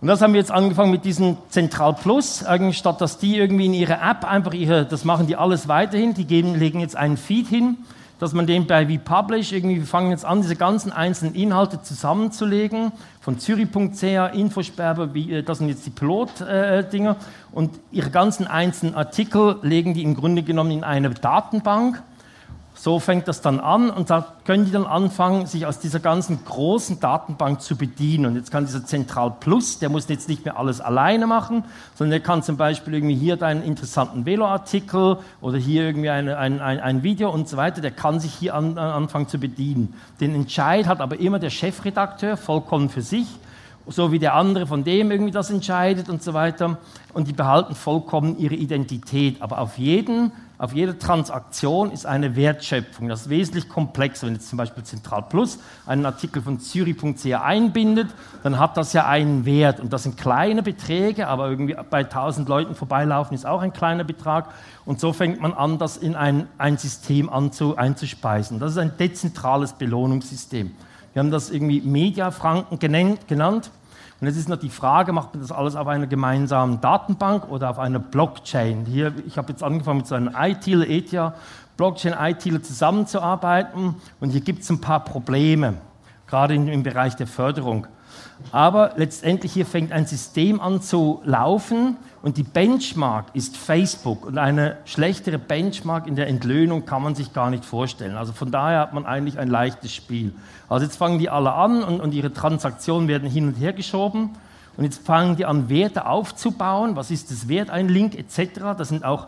Und 0.00 0.06
das 0.06 0.22
haben 0.22 0.32
wir 0.32 0.40
jetzt 0.40 0.52
angefangen 0.52 0.92
mit 0.92 1.04
diesem 1.04 1.36
Zentral 1.48 1.94
Plus, 1.94 2.44
statt 2.70 3.00
dass 3.00 3.18
die 3.18 3.36
irgendwie 3.36 3.66
in 3.66 3.74
ihre 3.74 3.94
App 3.94 4.24
einfach 4.24 4.54
ihre, 4.54 4.84
das 4.84 5.04
machen 5.04 5.26
die 5.26 5.34
alles 5.34 5.66
weiterhin, 5.66 6.14
die 6.14 6.24
geben, 6.24 6.54
legen 6.54 6.78
jetzt 6.78 6.96
einen 6.96 7.16
Feed 7.16 7.48
hin, 7.48 7.78
dass 8.20 8.32
man 8.32 8.46
den 8.46 8.66
bei 8.68 8.86
VPublish 8.86 9.52
irgendwie, 9.52 9.76
wir 9.76 9.86
fangen 9.86 10.10
jetzt 10.10 10.24
an, 10.24 10.42
diese 10.42 10.54
ganzen 10.54 10.92
einzelnen 10.92 11.34
Inhalte 11.34 11.82
zusammenzulegen, 11.82 12.92
von 13.20 13.40
Zürich.ch, 13.40 14.34
Infosperber, 14.34 15.14
äh, 15.16 15.42
das 15.42 15.58
sind 15.58 15.68
jetzt 15.68 15.84
die 15.84 15.90
Pilot-Dinger, 15.90 17.10
äh, 17.10 17.56
und 17.56 17.72
ihre 17.90 18.10
ganzen 18.10 18.46
einzelnen 18.46 18.94
Artikel 18.94 19.56
legen 19.62 19.94
die 19.94 20.04
im 20.04 20.14
Grunde 20.14 20.44
genommen 20.44 20.70
in 20.70 20.84
eine 20.84 21.10
Datenbank 21.10 22.02
so 22.80 23.00
fängt 23.00 23.26
das 23.26 23.40
dann 23.40 23.58
an 23.58 23.90
und 23.90 24.08
da 24.08 24.34
können 24.44 24.64
die 24.64 24.70
dann 24.70 24.86
anfangen, 24.86 25.46
sich 25.46 25.66
aus 25.66 25.80
dieser 25.80 25.98
ganzen 25.98 26.44
großen 26.44 27.00
Datenbank 27.00 27.60
zu 27.60 27.76
bedienen. 27.76 28.26
Und 28.26 28.36
jetzt 28.36 28.52
kann 28.52 28.66
dieser 28.66 28.84
Zentral 28.84 29.34
Plus, 29.40 29.80
der 29.80 29.88
muss 29.88 30.08
jetzt 30.08 30.28
nicht 30.28 30.44
mehr 30.44 30.56
alles 30.56 30.80
alleine 30.80 31.26
machen, 31.26 31.64
sondern 31.96 32.12
der 32.12 32.20
kann 32.20 32.44
zum 32.44 32.56
Beispiel 32.56 32.94
irgendwie 32.94 33.16
hier 33.16 33.36
deinen 33.36 33.62
interessanten 33.62 34.24
Velo-Artikel 34.26 35.18
oder 35.40 35.58
hier 35.58 35.82
irgendwie 35.82 36.10
eine, 36.10 36.38
ein, 36.38 36.60
ein, 36.60 36.78
ein, 36.78 37.02
Video 37.02 37.30
und 37.30 37.48
so 37.48 37.56
weiter, 37.56 37.80
der 37.80 37.90
kann 37.90 38.20
sich 38.20 38.32
hier 38.32 38.54
an, 38.54 38.78
anfangen 38.78 39.26
zu 39.26 39.38
bedienen. 39.38 39.94
Den 40.20 40.34
Entscheid 40.36 40.86
hat 40.86 41.00
aber 41.00 41.18
immer 41.18 41.40
der 41.40 41.50
Chefredakteur 41.50 42.36
vollkommen 42.36 42.90
für 42.90 43.02
sich 43.02 43.26
so 43.88 44.12
wie 44.12 44.18
der 44.18 44.34
andere 44.34 44.66
von 44.66 44.84
dem 44.84 45.10
irgendwie 45.10 45.32
das 45.32 45.50
entscheidet 45.50 46.08
und 46.08 46.22
so 46.22 46.34
weiter. 46.34 46.78
Und 47.14 47.28
die 47.28 47.32
behalten 47.32 47.74
vollkommen 47.74 48.38
ihre 48.38 48.54
Identität. 48.54 49.40
Aber 49.42 49.58
auf 49.58 49.78
jeden 49.78 50.32
auf 50.58 50.72
jeder 50.72 50.98
Transaktion 50.98 51.92
ist 51.92 52.04
eine 52.04 52.34
Wertschöpfung. 52.34 53.08
Das 53.08 53.22
ist 53.22 53.28
wesentlich 53.28 53.68
komplexer. 53.68 54.26
Wenn 54.26 54.34
jetzt 54.34 54.48
zum 54.48 54.56
Beispiel 54.56 54.82
Zentral 54.82 55.22
Plus 55.22 55.60
einen 55.86 56.04
Artikel 56.04 56.42
von 56.42 56.58
Zürich.ch 56.58 57.26
einbindet, 57.26 58.08
dann 58.42 58.58
hat 58.58 58.76
das 58.76 58.92
ja 58.92 59.06
einen 59.06 59.44
Wert. 59.44 59.78
Und 59.78 59.92
das 59.92 60.02
sind 60.02 60.16
kleine 60.16 60.64
Beträge, 60.64 61.28
aber 61.28 61.48
irgendwie 61.48 61.76
bei 61.88 62.00
1000 62.00 62.48
Leuten 62.48 62.74
vorbeilaufen 62.74 63.36
ist 63.36 63.46
auch 63.46 63.62
ein 63.62 63.72
kleiner 63.72 64.02
Betrag. 64.02 64.52
Und 64.84 64.98
so 64.98 65.12
fängt 65.12 65.40
man 65.40 65.54
an, 65.54 65.78
das 65.78 65.96
in 65.96 66.16
ein, 66.16 66.48
ein 66.58 66.76
System 66.76 67.30
anzu, 67.30 67.76
einzuspeisen. 67.76 68.58
Das 68.58 68.72
ist 68.72 68.78
ein 68.78 68.96
dezentrales 68.98 69.74
Belohnungssystem. 69.74 70.74
Wir 71.18 71.24
haben 71.24 71.32
das 71.32 71.50
irgendwie 71.50 71.80
Mediafranken 71.80 72.78
genannt. 72.78 73.72
Und 74.20 74.26
jetzt 74.28 74.36
ist 74.36 74.48
noch 74.48 74.56
die 74.56 74.68
Frage, 74.68 75.12
macht 75.12 75.34
man 75.34 75.42
das 75.42 75.50
alles 75.50 75.74
auf 75.74 75.88
einer 75.88 76.06
gemeinsamen 76.06 76.80
Datenbank 76.80 77.50
oder 77.50 77.70
auf 77.70 77.80
einer 77.80 77.98
Blockchain? 77.98 78.84
Hier, 78.86 79.12
ich 79.26 79.36
habe 79.36 79.50
jetzt 79.50 79.64
angefangen 79.64 79.96
mit 79.96 80.06
so 80.06 80.14
einem 80.14 80.30
ITIL, 80.32 80.84
ETIA, 80.88 81.34
Blockchain, 81.76 82.14
ITIL 82.16 82.62
zusammenzuarbeiten 82.62 83.96
und 84.20 84.30
hier 84.30 84.42
gibt 84.42 84.62
es 84.62 84.70
ein 84.70 84.80
paar 84.80 85.02
Probleme, 85.02 85.74
gerade 86.28 86.54
im 86.54 86.84
Bereich 86.84 87.16
der 87.16 87.26
Förderung. 87.26 87.88
Aber 88.52 88.92
letztendlich 88.96 89.52
hier 89.52 89.66
fängt 89.66 89.92
ein 89.92 90.06
System 90.06 90.60
an 90.60 90.80
zu 90.80 91.20
laufen 91.24 91.96
und 92.22 92.36
die 92.36 92.42
Benchmark 92.42 93.26
ist 93.34 93.56
Facebook. 93.56 94.26
Und 94.26 94.38
eine 94.38 94.78
schlechtere 94.84 95.38
Benchmark 95.38 96.06
in 96.06 96.16
der 96.16 96.26
Entlöhnung 96.26 96.84
kann 96.84 97.02
man 97.02 97.14
sich 97.14 97.32
gar 97.32 97.50
nicht 97.50 97.64
vorstellen. 97.64 98.16
Also 98.16 98.32
von 98.32 98.50
daher 98.50 98.80
hat 98.80 98.92
man 98.92 99.06
eigentlich 99.06 99.38
ein 99.38 99.48
leichtes 99.48 99.94
Spiel. 99.94 100.32
Also 100.68 100.84
jetzt 100.84 100.96
fangen 100.96 101.18
die 101.18 101.30
alle 101.30 101.52
an 101.52 101.82
und, 101.82 102.00
und 102.00 102.14
ihre 102.14 102.32
Transaktionen 102.32 103.08
werden 103.08 103.28
hin 103.28 103.48
und 103.48 103.54
her 103.54 103.72
geschoben. 103.72 104.30
Und 104.76 104.84
jetzt 104.84 105.04
fangen 105.04 105.36
die 105.36 105.44
an, 105.44 105.68
Werte 105.68 106.06
aufzubauen. 106.06 106.96
Was 106.96 107.10
ist 107.10 107.30
das 107.30 107.48
Wert, 107.48 107.70
ein 107.70 107.88
Link 107.88 108.14
etc. 108.16 108.60
Das 108.78 108.88
sind 108.88 109.04
auch 109.04 109.26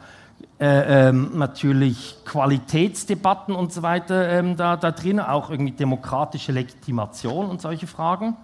ähm, 0.59 1.31
natürlich 1.39 2.17
Qualitätsdebatten 2.25 3.55
und 3.55 3.73
so 3.73 3.83
weiter 3.83 4.29
ähm, 4.29 4.57
da, 4.57 4.77
da 4.77 4.91
drin, 4.91 5.19
auch 5.19 5.51
irgendwie 5.51 5.73
demokratische 5.73 6.53
Legitimation 6.53 7.49
und 7.49 7.63
solche 7.63 7.87
Fragen. 7.87 8.37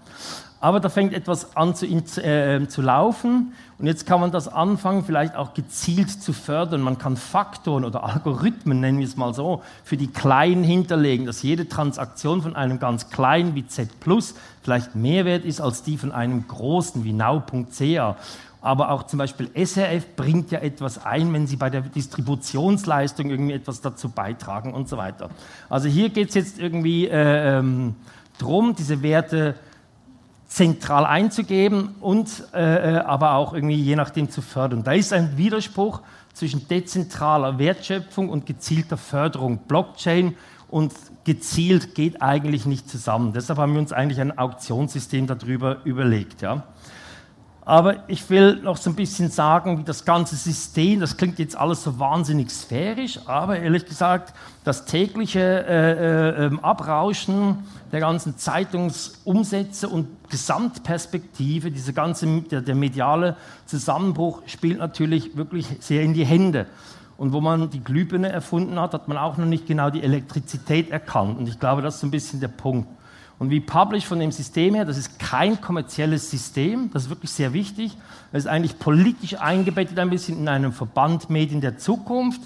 Aber 0.58 0.80
da 0.80 0.88
fängt 0.88 1.12
etwas 1.12 1.54
an 1.54 1.74
zu, 1.74 1.86
äh, 1.86 2.66
zu, 2.66 2.80
laufen 2.80 3.52
und 3.78 3.86
jetzt 3.86 4.06
kann 4.06 4.20
man 4.20 4.30
das 4.32 4.48
anfangen, 4.48 5.04
vielleicht 5.04 5.36
auch 5.36 5.52
gezielt 5.52 6.10
zu 6.10 6.32
fördern. 6.32 6.80
Man 6.80 6.96
kann 6.96 7.18
Faktoren 7.18 7.84
oder 7.84 8.04
Algorithmen, 8.04 8.80
nennen 8.80 8.98
wir 8.98 9.06
es 9.06 9.18
mal 9.18 9.34
so, 9.34 9.62
für 9.84 9.98
die 9.98 10.06
Kleinen 10.06 10.64
hinterlegen, 10.64 11.26
dass 11.26 11.42
jede 11.42 11.68
Transaktion 11.68 12.40
von 12.40 12.56
einem 12.56 12.78
ganz 12.78 13.10
kleinen 13.10 13.54
wie 13.54 13.66
Z 13.66 13.90
vielleicht 14.62 14.96
mehr 14.96 15.26
wert 15.26 15.44
ist 15.44 15.60
als 15.60 15.82
die 15.82 15.98
von 15.98 16.10
einem 16.10 16.48
großen 16.48 17.04
wie 17.04 17.12
now.ca. 17.12 18.16
Aber 18.66 18.90
auch 18.90 19.04
zum 19.04 19.20
Beispiel 19.20 19.48
SRF 19.54 20.16
bringt 20.16 20.50
ja 20.50 20.58
etwas 20.58 21.06
ein, 21.06 21.32
wenn 21.32 21.46
sie 21.46 21.54
bei 21.54 21.70
der 21.70 21.82
Distributionsleistung 21.82 23.30
irgendwie 23.30 23.52
etwas 23.52 23.80
dazu 23.80 24.08
beitragen 24.08 24.74
und 24.74 24.88
so 24.88 24.96
weiter. 24.96 25.30
Also 25.68 25.88
hier 25.88 26.08
geht 26.08 26.30
es 26.30 26.34
jetzt 26.34 26.58
irgendwie 26.58 27.06
äh, 27.06 27.58
ähm, 27.58 27.94
darum, 28.38 28.74
diese 28.74 29.02
Werte 29.02 29.54
zentral 30.48 31.06
einzugeben 31.06 31.90
und 32.00 32.42
äh, 32.54 32.96
äh, 32.96 32.98
aber 32.98 33.34
auch 33.34 33.54
irgendwie 33.54 33.80
je 33.80 33.94
nachdem 33.94 34.30
zu 34.30 34.42
fördern. 34.42 34.82
Da 34.82 34.94
ist 34.94 35.12
ein 35.12 35.36
Widerspruch 35.36 36.00
zwischen 36.32 36.66
dezentraler 36.66 37.60
Wertschöpfung 37.60 38.28
und 38.28 38.46
gezielter 38.46 38.96
Förderung. 38.96 39.58
Blockchain 39.68 40.34
und 40.68 40.92
gezielt 41.22 41.94
geht 41.94 42.20
eigentlich 42.20 42.66
nicht 42.66 42.90
zusammen. 42.90 43.32
Deshalb 43.32 43.60
haben 43.60 43.74
wir 43.74 43.80
uns 43.80 43.92
eigentlich 43.92 44.20
ein 44.20 44.36
Auktionssystem 44.36 45.28
darüber 45.28 45.78
überlegt. 45.84 46.42
Ja. 46.42 46.64
Aber 47.68 47.96
ich 48.06 48.30
will 48.30 48.60
noch 48.62 48.76
so 48.76 48.90
ein 48.90 48.94
bisschen 48.94 49.28
sagen, 49.28 49.76
wie 49.76 49.82
das 49.82 50.04
ganze 50.04 50.36
System, 50.36 51.00
das 51.00 51.16
klingt 51.16 51.40
jetzt 51.40 51.58
alles 51.58 51.82
so 51.82 51.98
wahnsinnig 51.98 52.48
sphärisch, 52.50 53.18
aber 53.26 53.58
ehrlich 53.58 53.84
gesagt, 53.84 54.34
das 54.62 54.84
tägliche 54.84 55.40
äh, 55.40 55.90
äh, 55.90 56.46
ähm, 56.46 56.60
Abrauschen 56.60 57.64
der 57.90 57.98
ganzen 57.98 58.38
Zeitungsumsätze 58.38 59.88
und 59.88 60.06
Gesamtperspektive, 60.30 61.72
dieser 61.72 61.92
ganze 61.92 62.40
der, 62.42 62.60
der 62.60 62.76
mediale 62.76 63.36
Zusammenbruch 63.64 64.42
spielt 64.46 64.78
natürlich 64.78 65.36
wirklich 65.36 65.66
sehr 65.80 66.02
in 66.02 66.14
die 66.14 66.24
Hände. 66.24 66.66
Und 67.16 67.32
wo 67.32 67.40
man 67.40 67.68
die 67.68 67.82
Glühbirne 67.82 68.28
erfunden 68.28 68.78
hat, 68.78 68.94
hat 68.94 69.08
man 69.08 69.16
auch 69.16 69.38
noch 69.38 69.46
nicht 69.46 69.66
genau 69.66 69.90
die 69.90 70.04
Elektrizität 70.04 70.90
erkannt. 70.90 71.36
Und 71.36 71.48
ich 71.48 71.58
glaube, 71.58 71.82
das 71.82 71.96
ist 71.96 72.00
so 72.02 72.06
ein 72.06 72.12
bisschen 72.12 72.38
der 72.38 72.46
Punkt. 72.46 72.86
Und 73.38 73.50
wie 73.50 73.60
Publish 73.60 74.06
von 74.06 74.18
dem 74.18 74.32
System 74.32 74.74
her, 74.74 74.84
das 74.84 74.96
ist 74.96 75.18
kein 75.18 75.60
kommerzielles 75.60 76.30
System, 76.30 76.90
das 76.92 77.04
ist 77.04 77.08
wirklich 77.10 77.30
sehr 77.30 77.52
wichtig. 77.52 77.96
Es 78.32 78.44
ist 78.44 78.50
eigentlich 78.50 78.78
politisch 78.78 79.38
eingebettet 79.38 79.98
ein 79.98 80.10
bisschen 80.10 80.38
in 80.38 80.48
einem 80.48 80.72
Verband 80.72 81.28
Medien 81.28 81.60
der 81.60 81.76
Zukunft. 81.76 82.40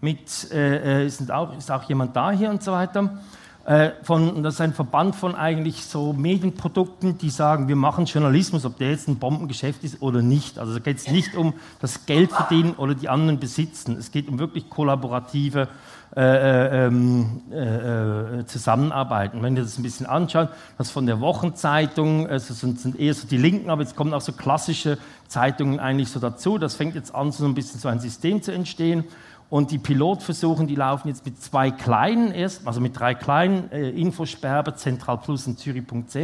Mit, 0.00 0.50
äh, 0.50 1.06
ist, 1.06 1.28
äh, 1.28 1.32
auch, 1.32 1.56
ist 1.56 1.70
auch 1.70 1.84
jemand 1.84 2.16
da 2.16 2.32
hier 2.32 2.50
und 2.50 2.60
so 2.60 2.72
weiter. 2.72 3.20
Äh, 3.64 3.90
von, 4.02 4.42
das 4.42 4.54
ist 4.54 4.60
ein 4.60 4.74
Verband 4.74 5.14
von 5.14 5.36
eigentlich 5.36 5.84
so 5.84 6.12
Medienprodukten, 6.12 7.18
die 7.18 7.30
sagen, 7.30 7.68
wir 7.68 7.76
machen 7.76 8.06
Journalismus, 8.06 8.64
ob 8.64 8.78
der 8.78 8.90
jetzt 8.90 9.06
ein 9.08 9.18
Bombengeschäft 9.18 9.84
ist 9.84 10.02
oder 10.02 10.20
nicht. 10.20 10.58
Also 10.58 10.72
da 10.74 10.80
geht 10.80 10.96
es 10.96 11.08
nicht 11.08 11.36
um 11.36 11.54
das 11.80 12.04
Geld 12.06 12.32
verdienen 12.32 12.74
oder 12.74 12.94
die 12.94 13.08
anderen 13.08 13.38
besitzen. 13.38 13.96
Es 13.96 14.10
geht 14.10 14.28
um 14.28 14.40
wirklich 14.40 14.68
kollaborative 14.68 15.68
äh, 16.14 16.20
äh, 16.20 16.86
ähm, 16.86 17.40
äh, 17.50 18.40
äh, 18.40 18.46
zusammenarbeiten. 18.46 19.42
Wenn 19.42 19.56
ihr 19.56 19.62
das 19.62 19.78
ein 19.78 19.82
bisschen 19.82 20.04
anschaut, 20.04 20.50
das 20.76 20.90
von 20.90 21.06
der 21.06 21.20
Wochenzeitung, 21.20 22.26
also 22.26 22.52
sind, 22.52 22.80
sind 22.80 23.00
eher 23.00 23.14
so 23.14 23.26
die 23.26 23.38
Linken, 23.38 23.70
aber 23.70 23.80
jetzt 23.80 23.96
kommen 23.96 24.12
auch 24.12 24.20
so 24.20 24.32
klassische 24.32 24.98
Zeitungen 25.28 25.80
eigentlich 25.80 26.10
so 26.10 26.20
dazu. 26.20 26.58
Das 26.58 26.74
fängt 26.74 26.96
jetzt 26.96 27.14
an, 27.14 27.32
so 27.32 27.46
ein 27.46 27.54
bisschen 27.54 27.80
so 27.80 27.88
ein 27.88 27.98
System 27.98 28.42
zu 28.42 28.52
entstehen. 28.52 29.04
Und 29.52 29.70
die 29.70 29.76
Pilotversuche, 29.76 30.64
die 30.64 30.76
laufen 30.76 31.08
jetzt 31.08 31.26
mit 31.26 31.38
zwei 31.42 31.70
kleinen, 31.70 32.32
erst, 32.32 32.66
also 32.66 32.80
mit 32.80 32.98
drei 32.98 33.12
kleinen, 33.12 33.70
äh, 33.70 33.90
Infosperber, 33.90 34.76
Zentral 34.76 35.18
Plus 35.18 35.46
und 35.46 35.58
Zürich.ch. 35.58 36.16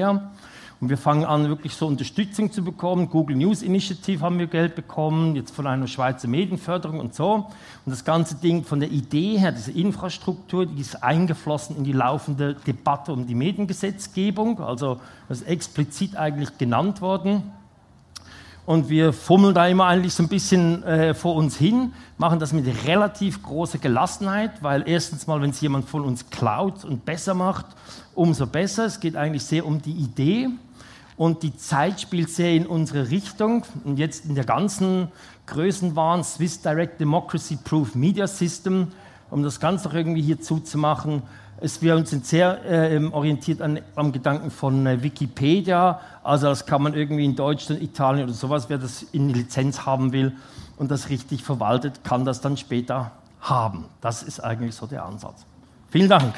Und 0.81 0.89
wir 0.89 0.97
fangen 0.97 1.27
an, 1.27 1.47
wirklich 1.47 1.75
so 1.75 1.87
Unterstützung 1.87 2.51
zu 2.51 2.65
bekommen. 2.65 3.11
Google 3.11 3.37
News 3.37 3.61
Initiative 3.61 4.23
haben 4.23 4.39
wir 4.39 4.47
Geld 4.47 4.75
bekommen, 4.77 5.37
jetzt 5.37 5.55
von 5.55 5.67
einer 5.67 5.87
Schweizer 5.87 6.27
Medienförderung 6.27 7.01
und 7.01 7.15
so. 7.15 7.35
Und 7.35 7.91
das 7.91 8.03
ganze 8.03 8.37
Ding 8.37 8.65
von 8.65 8.81
der 8.81 8.91
Idee 8.91 9.37
her, 9.37 9.53
diese 9.53 9.73
Infrastruktur, 9.73 10.65
die 10.65 10.81
ist 10.81 11.03
eingeflossen 11.03 11.77
in 11.77 11.85
die 11.85 11.93
laufende 11.93 12.55
Debatte 12.55 13.13
um 13.13 13.27
die 13.27 13.35
Mediengesetzgebung. 13.35 14.59
Also 14.63 15.03
das 15.29 15.43
ist 15.43 15.49
explizit 15.49 16.17
eigentlich 16.17 16.57
genannt 16.57 17.03
worden. 17.03 17.43
Und 18.69 18.91
wir 18.91 19.15
fummeln 19.15 19.55
da 19.55 19.67
immer 19.67 19.87
eigentlich 19.87 20.13
so 20.13 20.23
ein 20.23 20.29
bisschen 20.29 20.83
äh, 20.83 21.15
vor 21.15 21.37
uns 21.37 21.57
hin, 21.57 21.95
machen 22.19 22.39
das 22.39 22.53
mit 22.53 22.67
relativ 22.87 23.43
großer 23.43 23.79
Gelassenheit, 23.79 24.63
weil 24.63 24.87
erstens 24.87 25.27
mal, 25.27 25.41
wenn 25.41 25.49
es 25.49 25.61
jemand 25.63 25.89
von 25.89 26.03
uns 26.03 26.29
klaut 26.29 26.85
und 26.85 27.07
besser 27.07 27.33
macht, 27.33 27.65
umso 28.15 28.47
besser. 28.47 28.85
Es 28.85 29.01
geht 29.01 29.17
eigentlich 29.17 29.43
sehr 29.43 29.65
um 29.65 29.81
die 29.81 29.93
Idee 29.93 30.51
und 31.17 31.43
die 31.43 31.57
Zeit 31.57 31.99
spielt 31.99 32.29
sehr 32.29 32.53
in 32.53 32.67
unsere 32.67 33.09
Richtung. 33.09 33.65
Und 33.85 33.99
jetzt 33.99 34.27
in 34.27 34.35
der 34.35 34.45
ganzen 34.45 35.09
Größenwahn 35.47 36.23
Swiss 36.23 36.61
Direct 36.61 37.01
Democracy 37.01 37.57
Proof 37.57 37.95
Media 37.95 38.27
System, 38.27 38.89
um 39.31 39.43
das 39.43 39.61
Ganze 39.61 39.89
auch 39.89 39.95
irgendwie 39.95 40.21
hier 40.21 40.43
zuzumachen, 40.43 41.23
ist, 41.61 41.83
wir 41.83 42.05
sind 42.07 42.27
sehr 42.27 42.65
äh, 42.65 43.05
orientiert 43.07 43.61
an, 43.61 43.81
am 43.97 44.13
Gedanken 44.13 44.51
von 44.51 44.87
äh, 44.87 45.03
Wikipedia. 45.03 46.01
Also 46.23 46.47
das 46.47 46.67
kann 46.67 46.83
man 46.83 46.95
irgendwie 46.95 47.25
in 47.25 47.37
Deutschland, 47.37 47.83
Italien 47.83 48.25
oder 48.25 48.35
sowas, 48.35 48.69
wer 48.69 48.79
das 48.79 49.03
in 49.13 49.31
Lizenz 49.31 49.85
haben 49.87 50.13
will 50.13 50.33
und 50.77 50.91
das 50.91 51.09
richtig 51.09 51.43
verwaltet, 51.43 52.05
kann 52.05 52.25
das 52.25 52.41
dann 52.41 52.57
später 52.57 53.11
haben. 53.41 53.87
Das 54.01 54.23
ist 54.23 54.41
eigentlich 54.41 54.75
so 54.75 54.87
der 54.87 55.05
Ansatz. 55.05 55.45
Vielen 55.91 56.09
Dank. 56.09 56.35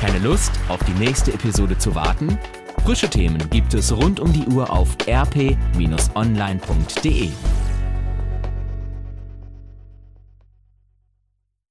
Keine 0.00 0.18
Lust, 0.18 0.52
auf 0.68 0.82
die 0.84 0.92
nächste 0.92 1.32
Episode 1.32 1.78
zu 1.78 1.94
warten? 1.94 2.38
Frische 2.84 3.08
Themen 3.08 3.48
gibt 3.50 3.72
es 3.72 3.92
rund 3.92 4.20
um 4.20 4.32
die 4.32 4.46
Uhr 4.46 4.70
auf 4.70 4.96
rp-online.de. 5.06 5.56